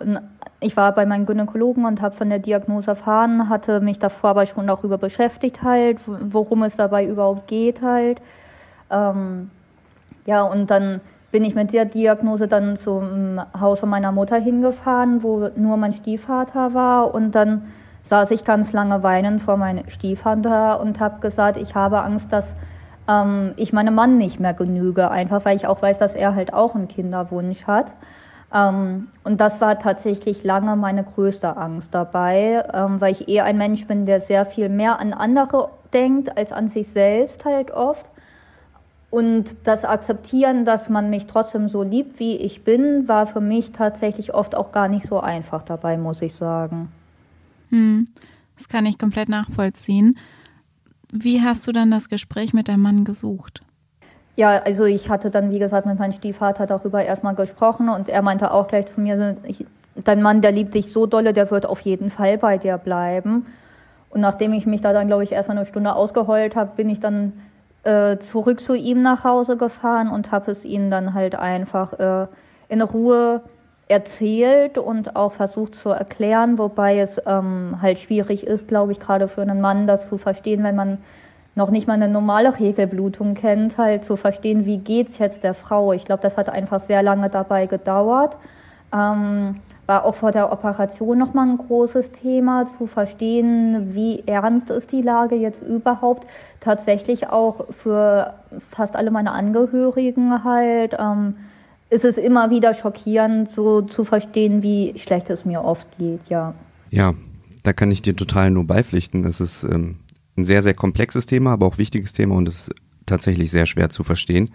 ich 0.60 0.76
war 0.76 0.92
bei 0.92 1.06
meinem 1.06 1.26
Gynäkologen 1.26 1.84
und 1.84 2.00
habe 2.00 2.16
von 2.16 2.30
der 2.30 2.38
Diagnose 2.38 2.90
erfahren, 2.90 3.48
hatte 3.48 3.80
mich 3.80 3.98
davor 3.98 4.30
aber 4.30 4.46
schon 4.46 4.66
darüber 4.66 4.98
beschäftigt 4.98 5.62
halt, 5.62 5.98
worum 6.06 6.62
es 6.62 6.76
dabei 6.76 7.06
überhaupt 7.06 7.48
geht 7.48 7.82
halt. 7.82 8.20
Ähm, 8.90 9.50
ja, 10.26 10.42
und 10.42 10.70
dann 10.70 11.00
bin 11.30 11.44
ich 11.44 11.54
mit 11.54 11.72
der 11.72 11.84
Diagnose 11.84 12.48
dann 12.48 12.76
zum 12.76 13.40
Hause 13.58 13.86
meiner 13.86 14.12
Mutter 14.12 14.36
hingefahren, 14.36 15.22
wo 15.22 15.50
nur 15.56 15.76
mein 15.76 15.92
Stiefvater 15.92 16.72
war 16.74 17.14
und 17.14 17.32
dann 17.32 17.62
saß 18.08 18.30
ich 18.30 18.44
ganz 18.44 18.72
lange 18.72 19.02
weinend 19.02 19.42
vor 19.42 19.58
meinem 19.58 19.88
Stiefvater 19.88 20.80
und 20.80 20.98
habe 20.98 21.20
gesagt, 21.20 21.58
ich 21.58 21.74
habe 21.74 22.00
Angst, 22.00 22.32
dass 22.32 22.46
ähm, 23.06 23.52
ich 23.56 23.74
meinem 23.74 23.94
Mann 23.94 24.16
nicht 24.16 24.40
mehr 24.40 24.54
genüge, 24.54 25.10
einfach 25.10 25.44
weil 25.44 25.56
ich 25.56 25.66
auch 25.66 25.82
weiß, 25.82 25.98
dass 25.98 26.14
er 26.14 26.34
halt 26.34 26.54
auch 26.54 26.74
einen 26.74 26.88
Kinderwunsch 26.88 27.64
hat. 27.66 27.86
Ähm, 28.52 29.08
und 29.24 29.40
das 29.40 29.60
war 29.60 29.78
tatsächlich 29.78 30.44
lange 30.44 30.76
meine 30.76 31.04
größte 31.04 31.56
Angst 31.56 31.94
dabei, 31.94 32.64
ähm, 32.72 33.00
weil 33.00 33.12
ich 33.12 33.28
eher 33.28 33.44
ein 33.44 33.58
Mensch 33.58 33.86
bin, 33.86 34.06
der 34.06 34.20
sehr 34.22 34.46
viel 34.46 34.68
mehr 34.68 34.98
an 35.00 35.12
andere 35.12 35.70
denkt 35.92 36.36
als 36.36 36.52
an 36.52 36.70
sich 36.70 36.88
selbst 36.88 37.44
halt 37.44 37.70
oft. 37.70 38.08
Und 39.10 39.56
das 39.64 39.84
Akzeptieren, 39.84 40.66
dass 40.66 40.90
man 40.90 41.08
mich 41.08 41.26
trotzdem 41.26 41.68
so 41.68 41.82
liebt, 41.82 42.20
wie 42.20 42.36
ich 42.36 42.64
bin, 42.64 43.08
war 43.08 43.26
für 43.26 43.40
mich 43.40 43.72
tatsächlich 43.72 44.34
oft 44.34 44.54
auch 44.54 44.70
gar 44.70 44.88
nicht 44.88 45.06
so 45.06 45.20
einfach 45.20 45.62
dabei, 45.62 45.96
muss 45.96 46.20
ich 46.20 46.34
sagen. 46.34 46.92
Hm, 47.70 48.06
das 48.56 48.68
kann 48.68 48.84
ich 48.84 48.98
komplett 48.98 49.30
nachvollziehen. 49.30 50.18
Wie 51.10 51.40
hast 51.40 51.66
du 51.66 51.72
dann 51.72 51.90
das 51.90 52.10
Gespräch 52.10 52.52
mit 52.52 52.68
deinem 52.68 52.82
Mann 52.82 53.04
gesucht? 53.04 53.62
Ja, 54.38 54.62
also 54.62 54.84
ich 54.84 55.10
hatte 55.10 55.30
dann, 55.30 55.50
wie 55.50 55.58
gesagt, 55.58 55.84
mit 55.84 55.98
meinem 55.98 56.12
Stiefvater 56.12 56.68
darüber 56.68 57.04
erstmal 57.04 57.34
gesprochen 57.34 57.88
und 57.88 58.08
er 58.08 58.22
meinte 58.22 58.52
auch 58.52 58.68
gleich 58.68 58.86
zu 58.86 59.00
mir, 59.00 59.36
ich, 59.42 59.66
dein 59.96 60.22
Mann, 60.22 60.42
der 60.42 60.52
liebt 60.52 60.74
dich 60.74 60.92
so 60.92 61.06
dolle, 61.06 61.32
der 61.32 61.50
wird 61.50 61.66
auf 61.66 61.80
jeden 61.80 62.08
Fall 62.08 62.38
bei 62.38 62.56
dir 62.56 62.78
bleiben. 62.78 63.46
Und 64.10 64.20
nachdem 64.20 64.52
ich 64.52 64.64
mich 64.64 64.80
da 64.80 64.92
dann, 64.92 65.08
glaube 65.08 65.24
ich, 65.24 65.32
erstmal 65.32 65.56
eine 65.56 65.66
Stunde 65.66 65.92
ausgeheult 65.92 66.54
habe, 66.54 66.70
bin 66.76 66.88
ich 66.88 67.00
dann 67.00 67.32
äh, 67.82 68.18
zurück 68.18 68.60
zu 68.60 68.74
ihm 68.74 69.02
nach 69.02 69.24
Hause 69.24 69.56
gefahren 69.56 70.08
und 70.08 70.30
habe 70.30 70.52
es 70.52 70.64
ihm 70.64 70.88
dann 70.88 71.14
halt 71.14 71.34
einfach 71.34 71.98
äh, 71.98 72.28
in 72.68 72.80
Ruhe 72.80 73.42
erzählt 73.88 74.78
und 74.78 75.16
auch 75.16 75.32
versucht 75.32 75.74
zu 75.74 75.88
erklären, 75.88 76.58
wobei 76.58 77.00
es 77.00 77.20
ähm, 77.26 77.78
halt 77.82 77.98
schwierig 77.98 78.46
ist, 78.46 78.68
glaube 78.68 78.92
ich, 78.92 79.00
gerade 79.00 79.26
für 79.26 79.42
einen 79.42 79.60
Mann 79.60 79.88
das 79.88 80.08
zu 80.08 80.16
verstehen, 80.16 80.62
wenn 80.62 80.76
man 80.76 80.98
noch 81.58 81.70
nicht 81.70 81.88
mal 81.88 81.94
eine 81.94 82.08
normale 82.08 82.58
Regelblutung 82.58 83.34
kennt, 83.34 83.76
halt 83.76 84.04
zu 84.04 84.16
verstehen, 84.16 84.64
wie 84.64 84.78
geht's 84.78 85.18
jetzt 85.18 85.42
der 85.42 85.54
Frau. 85.54 85.92
Ich 85.92 86.04
glaube, 86.04 86.22
das 86.22 86.36
hat 86.36 86.48
einfach 86.48 86.80
sehr 86.86 87.02
lange 87.02 87.28
dabei 87.28 87.66
gedauert. 87.66 88.36
Ähm, 88.94 89.56
war 89.86 90.04
auch 90.04 90.14
vor 90.14 90.30
der 90.30 90.52
Operation 90.52 91.18
nochmal 91.18 91.48
ein 91.48 91.58
großes 91.58 92.12
Thema, 92.12 92.68
zu 92.78 92.86
verstehen, 92.86 93.94
wie 93.94 94.22
ernst 94.26 94.70
ist 94.70 94.92
die 94.92 95.02
Lage 95.02 95.34
jetzt 95.34 95.62
überhaupt. 95.62 96.26
Tatsächlich 96.60 97.28
auch 97.28 97.66
für 97.70 98.34
fast 98.70 98.94
alle 98.94 99.10
meine 99.10 99.32
Angehörigen 99.32 100.44
halt. 100.44 100.94
Ähm, 100.98 101.34
ist 101.90 102.04
es 102.04 102.18
immer 102.18 102.50
wieder 102.50 102.74
schockierend, 102.74 103.50
so 103.50 103.82
zu 103.82 104.04
verstehen, 104.04 104.62
wie 104.62 104.94
schlecht 104.96 105.28
es 105.30 105.44
mir 105.44 105.64
oft 105.64 105.88
geht, 105.98 106.20
ja. 106.28 106.54
Ja, 106.90 107.14
da 107.64 107.72
kann 107.72 107.90
ich 107.90 108.02
dir 108.02 108.14
total 108.14 108.50
nur 108.50 108.64
beipflichten. 108.64 109.24
Es 109.24 109.40
ist 109.40 109.64
ähm, 109.64 109.96
ein 110.38 110.44
sehr, 110.44 110.62
sehr 110.62 110.74
komplexes 110.74 111.26
Thema, 111.26 111.52
aber 111.52 111.66
auch 111.66 111.78
wichtiges 111.78 112.12
Thema 112.12 112.36
und 112.36 112.48
es 112.48 112.68
ist 112.68 112.74
tatsächlich 113.06 113.50
sehr 113.50 113.66
schwer 113.66 113.90
zu 113.90 114.04
verstehen. 114.04 114.50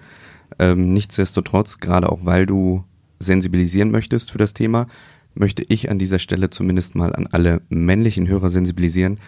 Ähm, 0.59 0.93
nichtsdestotrotz, 0.93 1.79
gerade 1.79 2.11
auch 2.11 2.19
weil 2.23 2.45
du 2.45 2.83
sensibilisieren 3.19 3.91
möchtest 3.91 4.31
für 4.31 4.37
das 4.37 4.53
Thema, 4.53 4.87
möchte 5.35 5.63
ich 5.67 5.89
an 5.89 5.99
dieser 5.99 6.19
Stelle 6.19 6.49
zumindest 6.49 6.95
mal 6.95 7.15
an 7.15 7.27
alle 7.31 7.61
männlichen 7.69 8.27
Hörer 8.27 8.49
sensibilisieren, 8.49 9.19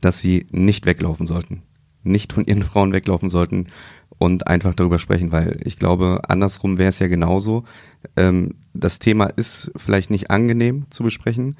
dass 0.00 0.20
sie 0.20 0.46
nicht 0.50 0.86
weglaufen 0.86 1.26
sollten. 1.26 1.62
Nicht 2.02 2.32
von 2.32 2.46
ihren 2.46 2.62
Frauen 2.62 2.92
weglaufen 2.92 3.30
sollten, 3.30 3.66
und 4.18 4.46
einfach 4.46 4.74
darüber 4.74 4.98
sprechen, 4.98 5.32
weil 5.32 5.58
ich 5.64 5.78
glaube, 5.78 6.20
andersrum 6.28 6.78
wäre 6.78 6.88
es 6.88 6.98
ja 6.98 7.06
genauso. 7.06 7.64
Ähm, 8.16 8.54
das 8.72 8.98
Thema 8.98 9.26
ist 9.26 9.70
vielleicht 9.76 10.10
nicht 10.10 10.30
angenehm 10.30 10.86
zu 10.90 11.02
besprechen, 11.02 11.56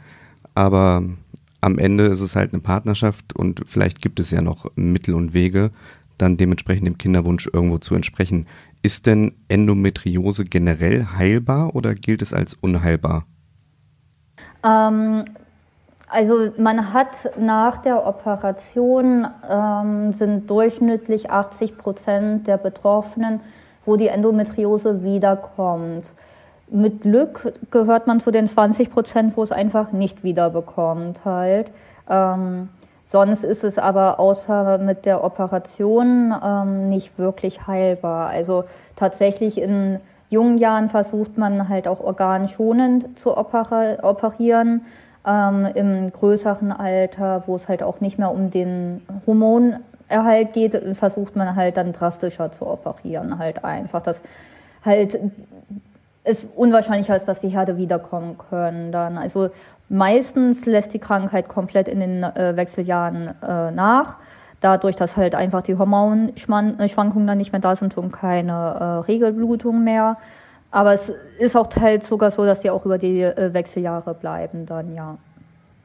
aber 0.55 1.05
am 1.67 1.79
Ende 1.79 2.05
ist 2.05 2.21
es 2.21 2.37
halt 2.37 2.53
eine 2.53 2.63
Partnerschaft 2.63 3.35
und 3.35 3.65
vielleicht 3.67 4.01
gibt 4.01 4.21
es 4.21 4.31
ja 4.31 4.41
noch 4.41 4.67
Mittel 4.77 5.15
und 5.15 5.35
Wege, 5.35 5.73
dann 6.17 6.37
dementsprechend 6.37 6.87
dem 6.87 6.97
Kinderwunsch 6.97 7.51
irgendwo 7.53 7.79
zu 7.79 7.97
entsprechen. 7.97 8.47
Ist 8.83 9.07
denn 9.07 9.35
Endometriose 9.49 10.45
generell 10.45 11.07
heilbar 11.17 11.75
oder 11.75 11.97
gilt 11.97 12.23
es 12.23 12.33
als 12.33 12.55
unheilbar? 12.55 13.27
Ähm, 14.63 15.25
also 16.09 16.53
man 16.57 16.93
hat 16.93 17.37
nach 17.37 17.79
der 17.79 18.07
Operation 18.07 19.27
ähm, 19.51 20.13
sind 20.13 20.49
durchschnittlich 20.49 21.33
80 21.33 21.79
Prozent 21.79 22.47
der 22.47 22.59
Betroffenen, 22.59 23.41
wo 23.85 23.97
die 23.97 24.07
Endometriose 24.07 25.03
wiederkommt. 25.03 26.05
Mit 26.69 27.03
Glück 27.03 27.55
gehört 27.71 28.07
man 28.07 28.21
zu 28.21 28.31
den 28.31 28.49
20 28.49 28.91
Prozent, 28.91 29.37
wo 29.37 29.43
es 29.43 29.53
einfach 29.53 29.93
nicht 29.93 30.25
wiederbekommt 30.25 31.25
halt. 31.25 31.71
Ähm, 32.09 32.69
sonst 33.07 33.45
ist 33.45 33.63
es 33.65 33.79
aber 33.79 34.19
außer 34.19 34.79
mit 34.79 35.05
der 35.05 35.23
Operation 35.23 36.35
ähm, 36.43 36.89
nicht 36.89 37.19
wirklich 37.19 37.67
heilbar. 37.67 38.29
Also 38.29 38.65
tatsächlich 38.97 39.59
in 39.59 40.01
jungen 40.29 40.59
Jahren 40.59 40.89
versucht 40.89 41.39
man 41.39 41.69
halt 41.69 41.87
auch 41.87 42.01
organschonend 42.01 43.19
zu 43.21 43.37
operieren 43.37 44.83
ähm, 45.27 45.67
Im 45.75 46.13
größeren 46.13 46.71
Alter, 46.71 47.43
wo 47.47 47.57
es 47.57 47.69
halt 47.69 47.83
auch 47.83 48.01
nicht 48.01 48.17
mehr 48.19 48.31
um 48.31 48.51
den 48.51 49.03
Hormonerhalt 49.27 50.53
geht, 50.53 50.81
versucht 50.97 51.35
man 51.35 51.57
halt 51.57 51.77
dann 51.77 51.93
drastischer 51.93 52.53
zu 52.53 52.67
operieren, 52.67 53.39
halt 53.39 53.65
einfach, 53.65 54.03
dass 54.03 54.17
halt 54.85 55.19
es 56.27 56.45
unwahrscheinlicher 56.57 57.17
ist, 57.17 57.27
dass 57.27 57.41
die 57.41 57.49
Herde 57.49 57.77
wiederkommen 57.77 58.37
können 58.51 58.91
dann. 58.91 59.17
Also 59.17 59.51
meistens 59.89 60.67
lässt 60.67 60.93
die 60.93 60.99
Krankheit 60.99 61.49
komplett 61.49 61.87
in 61.87 62.01
den 62.01 62.25
äh, 62.25 62.57
Wechseljahren 62.57 63.29
äh, 63.43 63.71
nach. 63.71 64.17
Dadurch, 64.61 64.97
dass 64.97 65.17
halt 65.17 65.37
einfach 65.37 65.63
die 65.63 65.79
Hormonschwankungen 65.79 67.27
dann 67.29 67.39
nicht 67.39 67.53
mehr 67.53 67.61
da 67.61 67.77
sind 67.77 67.97
und 67.97 68.11
keine 68.11 68.53
äh, 68.53 68.85
Regelblutung 69.07 69.85
mehr. 69.85 70.17
Aber 70.73 70.95
es 70.95 71.13
ist 71.39 71.57
auch 71.57 71.69
teils 71.69 72.09
sogar 72.09 72.33
so, 72.33 72.45
dass 72.45 72.61
die 72.61 72.71
auch 72.71 72.85
über 72.85 72.99
die 72.99 73.23
äh, 73.23 73.55
Wechseljahre 73.55 74.15
bleiben 74.15 74.67
dann, 74.67 74.95
ja. 74.95 75.19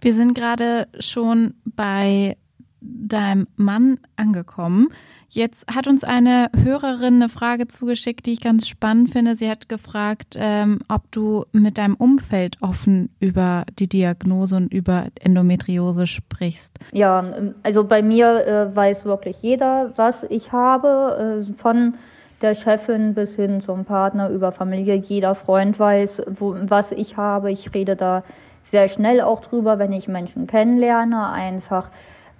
Wir 0.01 0.15
sind 0.15 0.33
gerade 0.33 0.87
schon 0.99 1.53
bei 1.65 2.35
deinem 2.81 3.47
Mann 3.57 3.99
angekommen. 4.15 4.87
Jetzt 5.33 5.65
hat 5.73 5.87
uns 5.87 6.03
eine 6.03 6.49
Hörerin 6.61 7.15
eine 7.15 7.29
Frage 7.29 7.69
zugeschickt, 7.69 8.25
die 8.25 8.33
ich 8.33 8.41
ganz 8.41 8.67
spannend 8.67 9.11
finde. 9.11 9.37
Sie 9.37 9.49
hat 9.49 9.69
gefragt, 9.69 10.35
ähm, 10.37 10.79
ob 10.89 11.09
du 11.11 11.45
mit 11.53 11.77
deinem 11.77 11.95
Umfeld 11.95 12.57
offen 12.59 13.15
über 13.21 13.63
die 13.79 13.87
Diagnose 13.87 14.57
und 14.57 14.73
über 14.73 15.05
Endometriose 15.21 16.05
sprichst. 16.05 16.77
Ja, 16.91 17.23
also 17.63 17.85
bei 17.85 18.01
mir 18.01 18.45
äh, 18.45 18.75
weiß 18.75 19.05
wirklich 19.05 19.37
jeder, 19.41 19.93
was 19.95 20.23
ich 20.23 20.51
habe. 20.51 21.45
Äh, 21.47 21.53
von 21.53 21.93
der 22.41 22.53
Chefin 22.53 23.13
bis 23.13 23.35
hin 23.35 23.61
zum 23.61 23.85
Partner 23.85 24.29
über 24.29 24.51
Familie. 24.51 24.95
Jeder 24.95 25.35
Freund 25.35 25.79
weiß, 25.79 26.23
wo, 26.27 26.55
was 26.63 26.91
ich 26.91 27.15
habe. 27.15 27.53
Ich 27.53 27.73
rede 27.73 27.95
da 27.95 28.23
sehr 28.71 28.89
schnell 28.89 29.21
auch 29.21 29.41
drüber, 29.41 29.79
wenn 29.79 29.93
ich 29.93 30.09
Menschen 30.09 30.47
kennenlerne, 30.47 31.29
einfach 31.29 31.89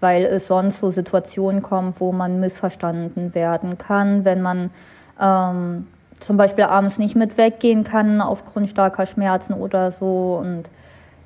weil 0.02 0.26
es 0.26 0.48
sonst 0.48 0.80
so 0.80 0.92
Situationen 0.92 1.62
kommt, 1.62 2.02
wo 2.02 2.12
man 2.12 2.40
missverstanden 2.40 3.34
werden 3.34 3.78
kann, 3.78 4.26
wenn 4.26 4.42
man 4.42 4.72
ähm, 5.20 5.88
zum 6.20 6.38
Beispiel 6.38 6.66
abends 6.66 6.98
nicht 6.98 7.16
mit 7.16 7.38
weggehen 7.38 7.84
kann 7.84 8.20
aufgrund 8.20 8.70
starker 8.70 9.06
Schmerzen 9.06 9.54
oder 9.54 9.92
so. 9.92 10.40
Und 10.42 10.66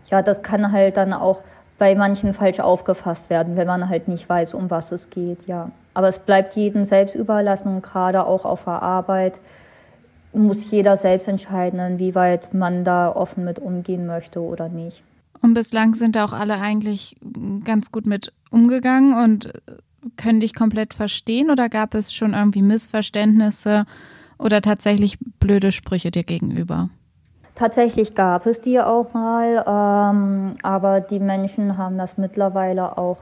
ja, 0.08 0.22
das 0.22 0.44
kann 0.44 0.72
halt 0.72 0.98
dann 0.98 1.14
auch 1.14 1.40
bei 1.78 1.96
manchen 1.96 2.34
falsch 2.34 2.60
aufgefasst 2.60 3.30
werden, 3.30 3.58
wenn 3.58 3.68
man 3.68 3.90
halt 3.90 4.08
nicht 4.08 4.28
weiß, 4.28 4.54
um 4.54 4.70
was 4.70 4.92
es 4.92 5.10
geht, 5.10 5.48
ja. 5.48 5.72
Aber 5.94 6.10
es 6.10 6.20
bleibt 6.20 6.56
jedem 6.56 6.86
selbst 6.86 7.16
überlassen 7.16 7.76
und 7.76 7.82
gerade 7.82 8.26
auch 8.26 8.46
auf 8.46 8.66
der 8.66 8.82
Arbeit 8.82 9.34
muss 10.34 10.70
jeder 10.70 10.98
selbst 10.98 11.28
entscheiden, 11.28 11.80
inwieweit 11.80 12.54
man 12.54 12.84
da 12.84 13.10
offen 13.10 13.46
mit 13.46 13.60
umgehen 13.60 14.06
möchte 14.06 14.42
oder 14.42 14.68
nicht. 14.68 15.02
Und 15.42 15.54
bislang 15.54 15.96
sind 15.96 16.16
da 16.16 16.26
auch 16.26 16.34
alle 16.34 16.56
eigentlich 16.56 17.18
ganz 17.64 17.92
gut 17.92 18.06
mit 18.06 18.34
umgegangen 18.52 19.14
und 19.14 19.52
können 20.18 20.40
dich 20.40 20.56
komplett 20.56 20.94
verstehen 20.94 21.50
oder 21.50 21.70
gab 21.70 21.94
es 21.94 22.14
schon 22.14 22.34
irgendwie 22.34 22.62
Missverständnisse 22.62 23.86
oder 24.38 24.62
tatsächlich 24.62 25.18
blöde 25.40 25.72
Sprüche 25.72 26.12
dir 26.12 26.24
gegenüber? 26.24 26.90
Tatsächlich 27.56 28.16
gab 28.16 28.46
es 28.46 28.60
die 28.60 28.80
auch 28.80 29.14
mal, 29.14 29.64
ähm, 29.66 30.56
aber 30.62 31.00
die 31.00 31.20
Menschen 31.20 31.78
haben 31.78 31.98
das 31.98 32.18
mittlerweile 32.18 32.98
auch 32.98 33.18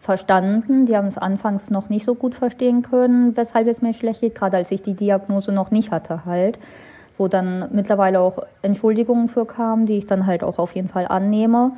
verstanden. 0.00 0.86
Die 0.86 0.96
haben 0.96 1.06
es 1.06 1.18
anfangs 1.18 1.70
noch 1.70 1.88
nicht 1.88 2.04
so 2.04 2.14
gut 2.14 2.34
verstehen 2.34 2.82
können, 2.82 3.36
weshalb 3.36 3.68
es 3.68 3.80
mir 3.80 3.94
schlecht 3.94 4.20
geht, 4.20 4.34
gerade 4.34 4.56
als 4.56 4.70
ich 4.70 4.82
die 4.82 4.94
Diagnose 4.94 5.52
noch 5.52 5.70
nicht 5.70 5.90
hatte 5.90 6.24
halt, 6.24 6.58
wo 7.18 7.28
dann 7.28 7.68
mittlerweile 7.72 8.20
auch 8.20 8.42
Entschuldigungen 8.62 9.28
für 9.28 9.44
kamen, 9.44 9.86
die 9.86 9.98
ich 9.98 10.06
dann 10.06 10.26
halt 10.26 10.42
auch 10.42 10.58
auf 10.58 10.74
jeden 10.74 10.88
Fall 10.88 11.06
annehme. 11.08 11.72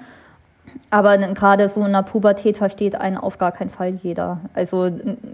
Aber 0.91 1.19
gerade 1.19 1.69
so 1.69 1.85
in 1.85 1.93
der 1.93 2.03
Pubertät 2.03 2.59
versteht 2.59 2.95
einen 2.95 3.17
auf 3.17 3.39
gar 3.39 3.51
keinen 3.51 3.71
Fall 3.71 3.95
jeder. 4.03 4.39
Also 4.55 4.91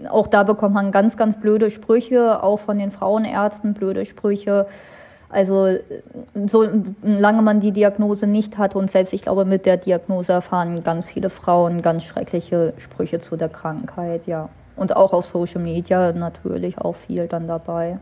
auch 0.09 0.27
da 0.27 0.43
bekommt 0.43 0.73
man 0.73 0.91
ganz, 0.91 1.15
ganz 1.15 1.39
blöde 1.39 1.69
Sprüche, 1.69 2.41
auch 2.41 2.57
von 2.57 2.79
den 2.79 2.91
Frauenärzten 2.91 3.73
blöde 3.73 4.05
Sprüche 4.05 4.65
also 5.29 5.77
solange 6.45 7.41
man 7.41 7.59
die 7.59 7.71
Diagnose 7.71 8.27
nicht 8.27 8.57
hat 8.57 8.75
und 8.75 8.89
selbst 8.89 9.13
ich 9.13 9.21
glaube 9.21 9.43
mit 9.43 9.65
der 9.65 9.77
Diagnose 9.77 10.31
erfahren 10.31 10.83
ganz 10.83 11.07
viele 11.07 11.29
Frauen 11.29 11.81
ganz 11.81 12.03
schreckliche 12.03 12.73
Sprüche 12.77 13.19
zu 13.19 13.35
der 13.35 13.49
Krankheit, 13.49 14.25
ja. 14.25 14.49
Und 14.77 14.95
auch 14.95 15.11
auf 15.11 15.25
Social 15.25 15.61
Media 15.61 16.13
natürlich 16.13 16.77
auch 16.77 16.95
viel 16.95 17.27
dann 17.27 17.47
dabei. 17.47 17.97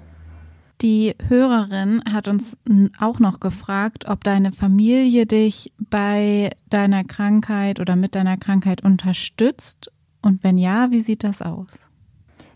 Die 0.86 1.16
Hörerin 1.30 2.04
hat 2.14 2.28
uns 2.28 2.56
auch 3.02 3.18
noch 3.18 3.40
gefragt, 3.40 4.06
ob 4.08 4.24
deine 4.24 4.52
Familie 4.52 5.26
dich 5.26 5.74
bei 5.80 6.52
deiner 6.70 7.04
Krankheit 7.04 7.80
oder 7.80 7.96
mit 7.96 8.14
deiner 8.14 8.38
Krankheit 8.38 8.84
unterstützt. 8.84 9.92
Und 10.22 10.44
wenn 10.44 10.60
ja, 10.60 10.92
wie 10.92 11.00
sieht 11.00 11.24
das 11.24 11.42
aus? 11.42 11.90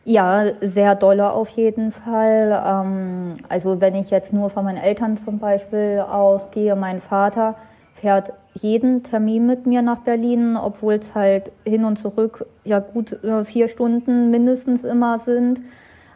Ja, 0.06 0.44
sehr 0.62 0.94
dolle 0.94 1.32
auf 1.32 1.50
jeden 1.50 1.92
Fall. 1.92 2.64
Ähm, 2.64 3.34
also 3.50 3.82
wenn 3.82 3.96
ich 3.96 4.12
jetzt 4.12 4.32
nur 4.32 4.52
von 4.52 4.64
meinen 4.64 4.78
Eltern 4.78 5.18
zum 5.18 5.40
Beispiel 5.40 6.06
ausgehe, 6.08 6.76
mein 6.76 7.02
Vater 7.02 7.56
fährt 7.96 8.32
jeden 8.54 9.02
Termin 9.02 9.48
mit 9.48 9.66
mir 9.66 9.82
nach 9.82 10.02
Berlin, 10.02 10.56
obwohl 10.56 10.94
es 10.94 11.16
halt 11.16 11.52
hin 11.66 11.84
und 11.84 11.98
zurück 11.98 12.46
ja 12.64 12.78
gut 12.78 13.24
äh, 13.24 13.44
vier 13.44 13.70
Stunden 13.70 14.30
mindestens 14.30 14.84
immer 14.84 15.18
sind. 15.18 15.62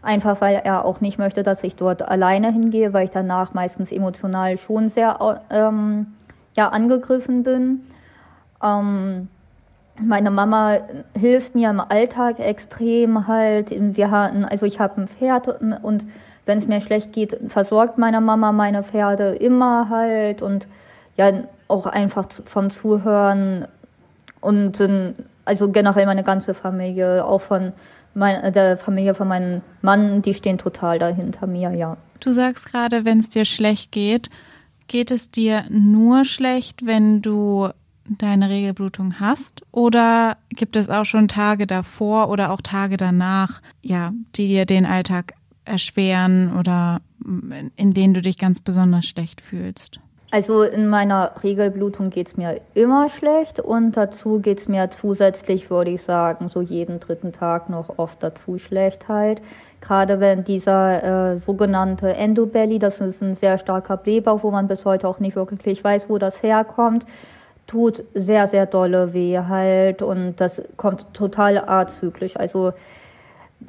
Einfach 0.04 0.42
weil 0.42 0.62
er 0.64 0.84
auch 0.84 1.00
nicht 1.00 1.18
möchte, 1.18 1.44
dass 1.44 1.64
ich 1.64 1.78
dort 1.78 2.02
alleine 2.02 2.52
hingehe, 2.52 2.92
weil 2.92 3.06
ich 3.06 3.12
danach 3.12 3.54
meistens 3.54 3.92
emotional 3.92 4.58
schon 4.58 4.90
sehr 4.90 5.18
ähm, 5.50 6.08
ja, 6.56 6.68
angegriffen 6.68 7.44
bin. 7.44 7.82
Ähm, 8.62 9.30
meine 10.02 10.30
Mama 10.30 10.80
hilft 11.18 11.56
mir 11.56 11.70
im 11.70 11.80
Alltag 11.80 12.40
extrem 12.40 13.28
halt. 13.28 13.70
Wir 13.70 14.12
hatten, 14.12 14.44
also 14.44 14.66
ich 14.66 14.80
habe 14.80 15.02
ein 15.02 15.08
Pferd 15.08 15.48
und 15.48 16.06
wenn 16.46 16.58
es 16.58 16.68
mir 16.68 16.82
schlecht 16.82 17.14
geht, 17.14 17.40
versorgt 17.48 17.98
meine 17.98 18.20
Mama 18.20 18.52
meine 18.52 18.84
Pferde 18.84 19.36
immer 19.36 19.90
halt 19.90 20.42
und 20.42 20.68
ja 21.16 21.32
auch 21.68 21.86
einfach 21.86 22.26
vom 22.46 22.72
Zuhören 22.72 23.68
und 24.42 24.82
also 25.46 25.70
generell 25.70 26.06
meine 26.06 26.24
ganze 26.24 26.54
Familie, 26.54 27.24
auch 27.26 27.42
von 27.42 27.72
mein, 28.14 28.54
der 28.54 28.78
Familie 28.78 29.16
von 29.16 29.28
meinem 29.28 29.62
Mann, 29.82 30.22
die 30.22 30.34
stehen 30.34 30.58
total 30.58 31.00
dahinter 31.00 31.48
mir, 31.48 31.72
ja. 31.72 31.98
Du 32.20 32.32
sagst 32.32 32.72
gerade, 32.72 33.06
wenn 33.06 33.20
es 33.20 33.30
dir 33.30 33.46
schlecht 33.46 33.92
geht, 33.92 34.30
geht 34.88 35.12
es 35.12 35.32
dir 35.32 35.66
nur 35.70 36.26
schlecht, 36.26 36.86
wenn 36.86 37.22
du 37.22 37.70
deine 38.06 38.50
Regelblutung 38.50 39.20
hast? 39.20 39.64
Oder 39.72 40.38
gibt 40.50 40.76
es 40.76 40.90
auch 40.90 41.06
schon 41.06 41.28
Tage 41.28 41.68
davor 41.68 42.30
oder 42.30 42.52
auch 42.52 42.62
Tage 42.62 42.98
danach, 42.98 43.62
ja, 43.82 44.12
die 44.36 44.48
dir 44.48 44.66
den 44.66 44.86
Alltag 44.86 45.34
erschweren 45.66 46.58
oder 46.58 47.02
in 47.76 47.94
denen 47.94 48.14
du 48.14 48.22
dich 48.22 48.38
ganz 48.38 48.60
besonders 48.60 49.06
schlecht 49.06 49.42
fühlst? 49.42 50.00
Also 50.34 50.64
in 50.64 50.88
meiner 50.88 51.32
Regelblutung 51.44 52.10
geht 52.10 52.26
es 52.26 52.38
mir 52.38 52.60
immer 52.74 53.08
schlecht 53.08 53.60
und 53.60 53.96
dazu 53.96 54.40
geht 54.40 54.62
es 54.62 54.68
mir 54.68 54.90
zusätzlich, 54.90 55.70
würde 55.70 55.92
ich 55.92 56.02
sagen, 56.02 56.50
so 56.50 56.60
jeden 56.60 57.00
dritten 57.00 57.34
Tag 57.34 57.70
noch 57.70 58.00
oft 58.00 58.24
dazu 58.24 58.58
schlecht 58.58 59.08
halt. 59.08 59.44
Gerade 59.80 60.20
wenn 60.20 60.44
dieser 60.44 61.34
äh, 61.34 61.40
sogenannte 61.40 62.16
Endobelly, 62.16 62.80
das 62.80 63.00
ist 63.00 63.22
ein 63.22 63.36
sehr 63.36 63.60
starker 63.60 63.96
Blähbauch, 63.96 64.42
wo 64.42 64.50
man 64.50 64.68
bis 64.68 64.86
heute 64.86 65.08
auch 65.08 65.20
nicht 65.20 65.36
wirklich 65.36 65.84
weiß, 65.84 66.10
wo 66.10 66.18
das 66.18 66.42
herkommt, 66.42 67.06
tut 67.68 68.04
sehr, 68.16 68.48
sehr 68.48 68.66
dolle 68.66 69.14
weh 69.14 69.38
halt 69.38 70.02
und 70.02 70.38
das 70.38 70.64
kommt 70.78 71.14
total 71.14 71.60
azyklisch. 71.60 72.38
Also 72.38 72.74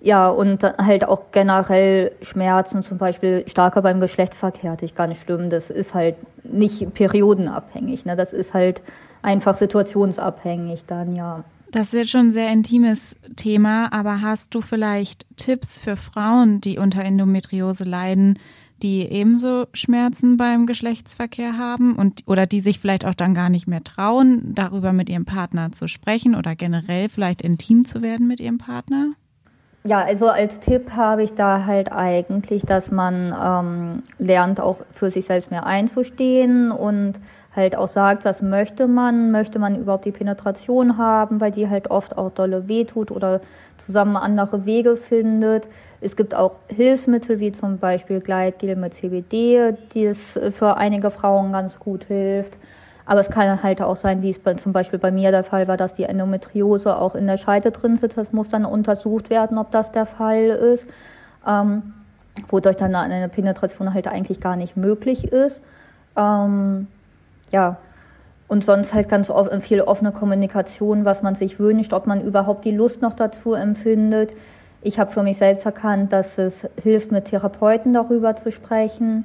ja, 0.02 0.28
und 0.28 0.62
halt 0.62 1.06
auch 1.06 1.32
generell 1.32 2.12
Schmerzen, 2.22 2.82
zum 2.82 2.98
Beispiel 2.98 3.44
starker 3.46 3.82
beim 3.82 4.00
Geschlechtsverkehr, 4.00 4.72
hatte 4.72 4.84
ich 4.84 4.94
gar 4.94 5.06
nicht 5.06 5.22
schlimm. 5.22 5.50
Das 5.50 5.70
ist 5.70 5.94
halt 5.94 6.16
nicht 6.44 6.94
periodenabhängig. 6.94 8.04
Ne? 8.04 8.16
Das 8.16 8.32
ist 8.32 8.54
halt 8.54 8.82
einfach 9.22 9.56
situationsabhängig 9.56 10.84
dann, 10.86 11.16
ja. 11.16 11.44
Das 11.70 11.88
ist 11.88 11.94
jetzt 11.94 12.10
schon 12.10 12.28
ein 12.28 12.32
sehr 12.32 12.52
intimes 12.52 13.16
Thema, 13.34 13.92
aber 13.92 14.20
hast 14.20 14.54
du 14.54 14.60
vielleicht 14.60 15.26
Tipps 15.36 15.78
für 15.78 15.96
Frauen, 15.96 16.60
die 16.60 16.78
unter 16.78 17.02
Endometriose 17.02 17.82
leiden, 17.82 18.38
die 18.82 19.00
ebenso 19.00 19.66
Schmerzen 19.72 20.36
beim 20.36 20.66
Geschlechtsverkehr 20.66 21.58
haben 21.58 21.96
und 21.96 22.22
oder 22.26 22.46
die 22.46 22.60
sich 22.60 22.78
vielleicht 22.78 23.04
auch 23.04 23.14
dann 23.14 23.34
gar 23.34 23.48
nicht 23.48 23.66
mehr 23.66 23.82
trauen, 23.82 24.54
darüber 24.54 24.92
mit 24.92 25.08
ihrem 25.08 25.24
Partner 25.24 25.72
zu 25.72 25.88
sprechen 25.88 26.34
oder 26.34 26.54
generell 26.54 27.08
vielleicht 27.08 27.42
intim 27.42 27.84
zu 27.84 28.02
werden 28.02 28.28
mit 28.28 28.40
ihrem 28.40 28.58
Partner? 28.58 29.14
Ja, 29.86 29.98
also 30.02 30.28
als 30.28 30.60
Tipp 30.60 30.92
habe 30.92 31.24
ich 31.24 31.34
da 31.34 31.66
halt 31.66 31.92
eigentlich, 31.92 32.62
dass 32.62 32.90
man 32.90 33.34
ähm, 33.38 34.02
lernt, 34.18 34.58
auch 34.58 34.78
für 34.92 35.10
sich 35.10 35.26
selbst 35.26 35.50
mehr 35.50 35.66
einzustehen 35.66 36.72
und 36.72 37.20
halt 37.54 37.76
auch 37.76 37.88
sagt, 37.88 38.24
was 38.24 38.40
möchte 38.40 38.88
man, 38.88 39.30
möchte 39.30 39.58
man 39.58 39.78
überhaupt 39.78 40.06
die 40.06 40.10
Penetration 40.10 40.96
haben, 40.96 41.38
weil 41.38 41.52
die 41.52 41.68
halt 41.68 41.90
oft 41.90 42.16
auch 42.16 42.30
dolle 42.30 42.66
wehtut 42.66 43.10
oder 43.10 43.42
zusammen 43.84 44.16
andere 44.16 44.64
Wege 44.64 44.96
findet. 44.96 45.68
Es 46.00 46.16
gibt 46.16 46.34
auch 46.34 46.52
Hilfsmittel 46.68 47.38
wie 47.38 47.52
zum 47.52 47.76
Beispiel 47.76 48.20
Gleitgel 48.20 48.76
mit 48.76 48.94
CBD, 48.94 49.74
die 49.92 50.06
es 50.06 50.40
für 50.56 50.78
einige 50.78 51.10
Frauen 51.10 51.52
ganz 51.52 51.78
gut 51.78 52.04
hilft. 52.04 52.56
Aber 53.06 53.20
es 53.20 53.28
kann 53.28 53.62
halt 53.62 53.82
auch 53.82 53.96
sein, 53.96 54.22
wie 54.22 54.30
es 54.30 54.38
bei, 54.38 54.54
zum 54.54 54.72
Beispiel 54.72 54.98
bei 54.98 55.10
mir 55.10 55.30
der 55.30 55.44
Fall 55.44 55.68
war, 55.68 55.76
dass 55.76 55.94
die 55.94 56.04
Endometriose 56.04 56.96
auch 56.96 57.14
in 57.14 57.26
der 57.26 57.36
Scheide 57.36 57.70
drin 57.70 57.96
sitzt. 57.96 58.16
Das 58.16 58.32
muss 58.32 58.48
dann 58.48 58.64
untersucht 58.64 59.28
werden, 59.28 59.58
ob 59.58 59.70
das 59.70 59.92
der 59.92 60.06
Fall 60.06 60.46
ist. 60.46 60.86
Ähm, 61.46 61.94
wodurch 62.48 62.76
dann 62.76 62.94
eine 62.94 63.28
Penetration 63.28 63.94
halt 63.94 64.08
eigentlich 64.08 64.40
gar 64.40 64.56
nicht 64.56 64.76
möglich 64.76 65.24
ist. 65.24 65.62
Ähm, 66.16 66.86
ja, 67.52 67.76
und 68.48 68.64
sonst 68.64 68.94
halt 68.94 69.08
ganz 69.08 69.32
viel 69.60 69.80
offene 69.80 70.12
Kommunikation, 70.12 71.04
was 71.04 71.22
man 71.22 71.34
sich 71.34 71.58
wünscht, 71.58 71.92
ob 71.92 72.06
man 72.06 72.22
überhaupt 72.22 72.64
die 72.64 72.70
Lust 72.70 73.02
noch 73.02 73.14
dazu 73.14 73.54
empfindet. 73.54 74.32
Ich 74.82 74.98
habe 74.98 75.10
für 75.10 75.22
mich 75.22 75.38
selbst 75.38 75.64
erkannt, 75.64 76.12
dass 76.12 76.36
es 76.38 76.54
hilft, 76.82 77.10
mit 77.10 77.26
Therapeuten 77.26 77.92
darüber 77.92 78.36
zu 78.36 78.52
sprechen. 78.52 79.24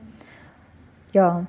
Ja. 1.12 1.46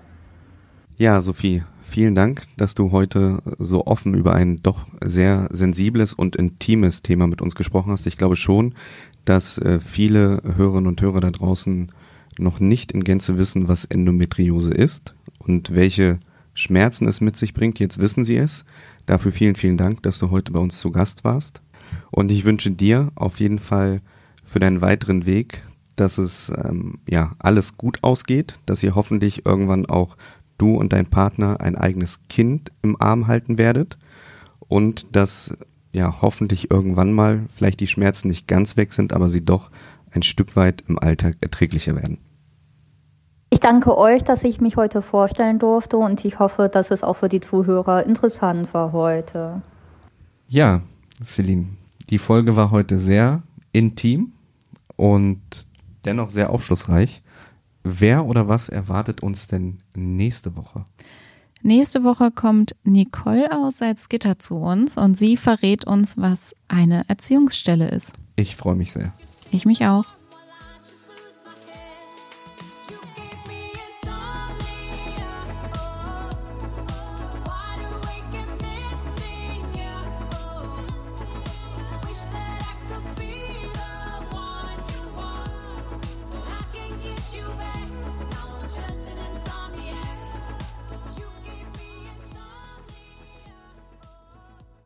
Ja, 0.96 1.20
Sophie, 1.20 1.62
vielen 1.90 2.14
Dank, 2.14 2.42
dass 2.56 2.74
du 2.74 2.92
heute 2.92 3.42
so 3.58 3.86
offen 3.86 4.14
über 4.14 4.34
ein 4.34 4.56
doch 4.56 4.86
sehr 5.04 5.48
sensibles 5.52 6.14
und 6.14 6.36
intimes 6.36 7.02
Thema 7.02 7.26
mit 7.26 7.42
uns 7.42 7.54
gesprochen 7.54 7.92
hast. 7.92 8.06
Ich 8.06 8.16
glaube 8.16 8.36
schon, 8.36 8.74
dass 9.24 9.58
äh, 9.58 9.80
viele 9.80 10.42
Hörerinnen 10.56 10.86
und 10.86 11.02
Hörer 11.02 11.20
da 11.20 11.30
draußen 11.30 11.92
noch 12.38 12.60
nicht 12.60 12.92
in 12.92 13.04
Gänze 13.04 13.36
wissen, 13.36 13.68
was 13.68 13.84
Endometriose 13.84 14.72
ist 14.72 15.14
und 15.38 15.74
welche 15.74 16.20
Schmerzen 16.54 17.06
es 17.06 17.20
mit 17.20 17.36
sich 17.36 17.54
bringt. 17.54 17.78
Jetzt 17.78 17.98
wissen 17.98 18.24
Sie 18.24 18.36
es. 18.36 18.64
Dafür 19.06 19.32
vielen, 19.32 19.56
vielen 19.56 19.76
Dank, 19.76 20.02
dass 20.02 20.18
du 20.18 20.30
heute 20.30 20.52
bei 20.52 20.60
uns 20.60 20.78
zu 20.78 20.90
Gast 20.90 21.24
warst. 21.24 21.60
Und 22.10 22.30
ich 22.30 22.44
wünsche 22.44 22.70
dir 22.70 23.10
auf 23.14 23.40
jeden 23.40 23.58
Fall 23.58 24.00
für 24.44 24.60
deinen 24.60 24.80
weiteren 24.80 25.26
Weg, 25.26 25.62
dass 25.96 26.18
es 26.18 26.50
ähm, 26.56 26.98
ja 27.08 27.34
alles 27.38 27.76
gut 27.76 27.98
ausgeht, 28.02 28.58
dass 28.66 28.82
ihr 28.82 28.94
hoffentlich 28.94 29.44
irgendwann 29.44 29.86
auch 29.86 30.16
du 30.60 30.76
und 30.76 30.92
dein 30.92 31.06
Partner 31.06 31.60
ein 31.60 31.76
eigenes 31.76 32.20
Kind 32.28 32.70
im 32.82 33.00
Arm 33.00 33.26
halten 33.26 33.58
werdet 33.58 33.98
und 34.68 35.14
dass 35.16 35.56
ja 35.92 36.22
hoffentlich 36.22 36.70
irgendwann 36.70 37.12
mal 37.12 37.44
vielleicht 37.48 37.80
die 37.80 37.86
Schmerzen 37.86 38.28
nicht 38.28 38.46
ganz 38.46 38.76
weg 38.76 38.92
sind, 38.92 39.12
aber 39.12 39.28
sie 39.28 39.44
doch 39.44 39.70
ein 40.12 40.22
Stück 40.22 40.56
weit 40.56 40.84
im 40.88 40.98
Alltag 40.98 41.36
erträglicher 41.40 41.96
werden. 41.96 42.18
Ich 43.52 43.58
danke 43.58 43.96
euch, 43.98 44.22
dass 44.22 44.44
ich 44.44 44.60
mich 44.60 44.76
heute 44.76 45.02
vorstellen 45.02 45.58
durfte 45.58 45.96
und 45.96 46.24
ich 46.24 46.38
hoffe, 46.38 46.68
dass 46.72 46.92
es 46.92 47.02
auch 47.02 47.14
für 47.14 47.28
die 47.28 47.40
Zuhörer 47.40 48.06
interessant 48.06 48.72
war 48.72 48.92
heute. 48.92 49.62
Ja, 50.46 50.82
Celine, 51.24 51.66
die 52.10 52.18
Folge 52.18 52.54
war 52.54 52.70
heute 52.70 52.96
sehr 52.96 53.42
intim 53.72 54.32
und 54.96 55.40
dennoch 56.04 56.30
sehr 56.30 56.50
aufschlussreich. 56.50 57.22
Wer 57.82 58.26
oder 58.26 58.48
was 58.48 58.68
erwartet 58.68 59.22
uns 59.22 59.46
denn 59.46 59.78
nächste 59.94 60.56
Woche? 60.56 60.84
Nächste 61.62 62.04
Woche 62.04 62.30
kommt 62.30 62.74
Nicole 62.84 63.50
aus 63.52 63.78
Salzgitter 63.78 64.38
zu 64.38 64.56
uns 64.56 64.96
und 64.96 65.14
sie 65.14 65.36
verrät 65.36 65.86
uns, 65.86 66.16
was 66.16 66.54
eine 66.68 67.04
Erziehungsstelle 67.08 67.88
ist. 67.88 68.12
Ich 68.36 68.56
freue 68.56 68.76
mich 68.76 68.92
sehr. 68.92 69.12
Ich 69.50 69.66
mich 69.66 69.84
auch. 69.84 70.06